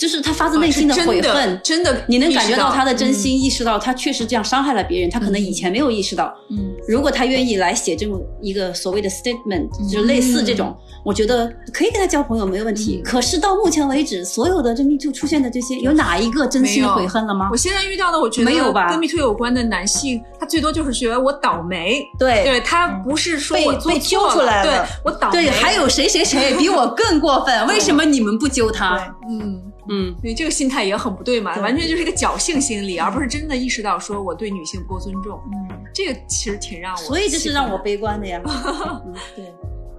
[0.00, 10.74] 就是他发自内心的悔恨，真的，你能感觉到他的真嗯心，意识到他确实这样伤害了别人，他可能以前没有意识到，嗯如果他愿意来写这么一个所谓的 statement，就类似这种，
[11.04, 13.02] 我觉得可以跟他交朋友没有问题。
[13.04, 17.56] 可是到目前为止，所有的这 Me Too 出现的这些，有哪一个真心悔恨了吗我？
[17.56, 22.02] 现在遇到的，我觉得没有吧跟 Me Too 有关的男性，他最多就是觉得我倒霉。
[22.18, 25.42] 对对他不是说被我被揪出来了我倒霉。
[25.42, 27.64] 对，还有谁谁谁比我更过分？
[27.68, 28.96] 为什么你们不揪他？
[29.28, 29.60] 嗯。
[29.92, 35.40] 嗯，因为这个心态也很不对嘛，完全就是一个侥幸心理，而不是真的意识到说我对女性不够尊重。
[35.52, 38.40] 嗯，这个其实挺让我，所以这是让我悲观的呀。
[39.34, 39.52] 对，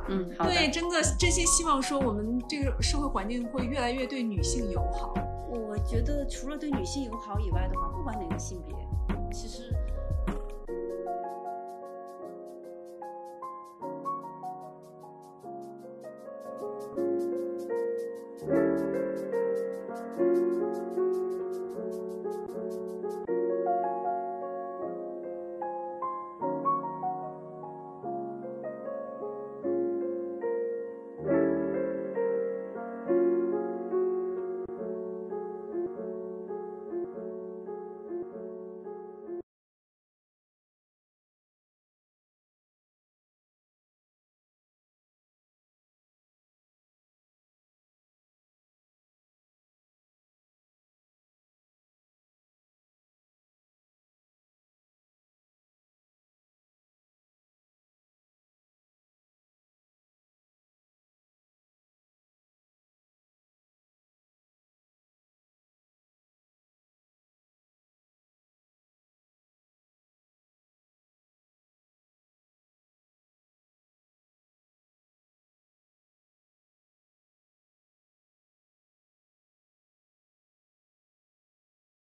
[0.08, 5.14] 嗯，对，真的真心希望说我们这个社会环境会越来越对女性友好。
[5.50, 8.76] 我觉得除了对女性友好以外的话，不管哪个性别，
[9.34, 9.76] 其实。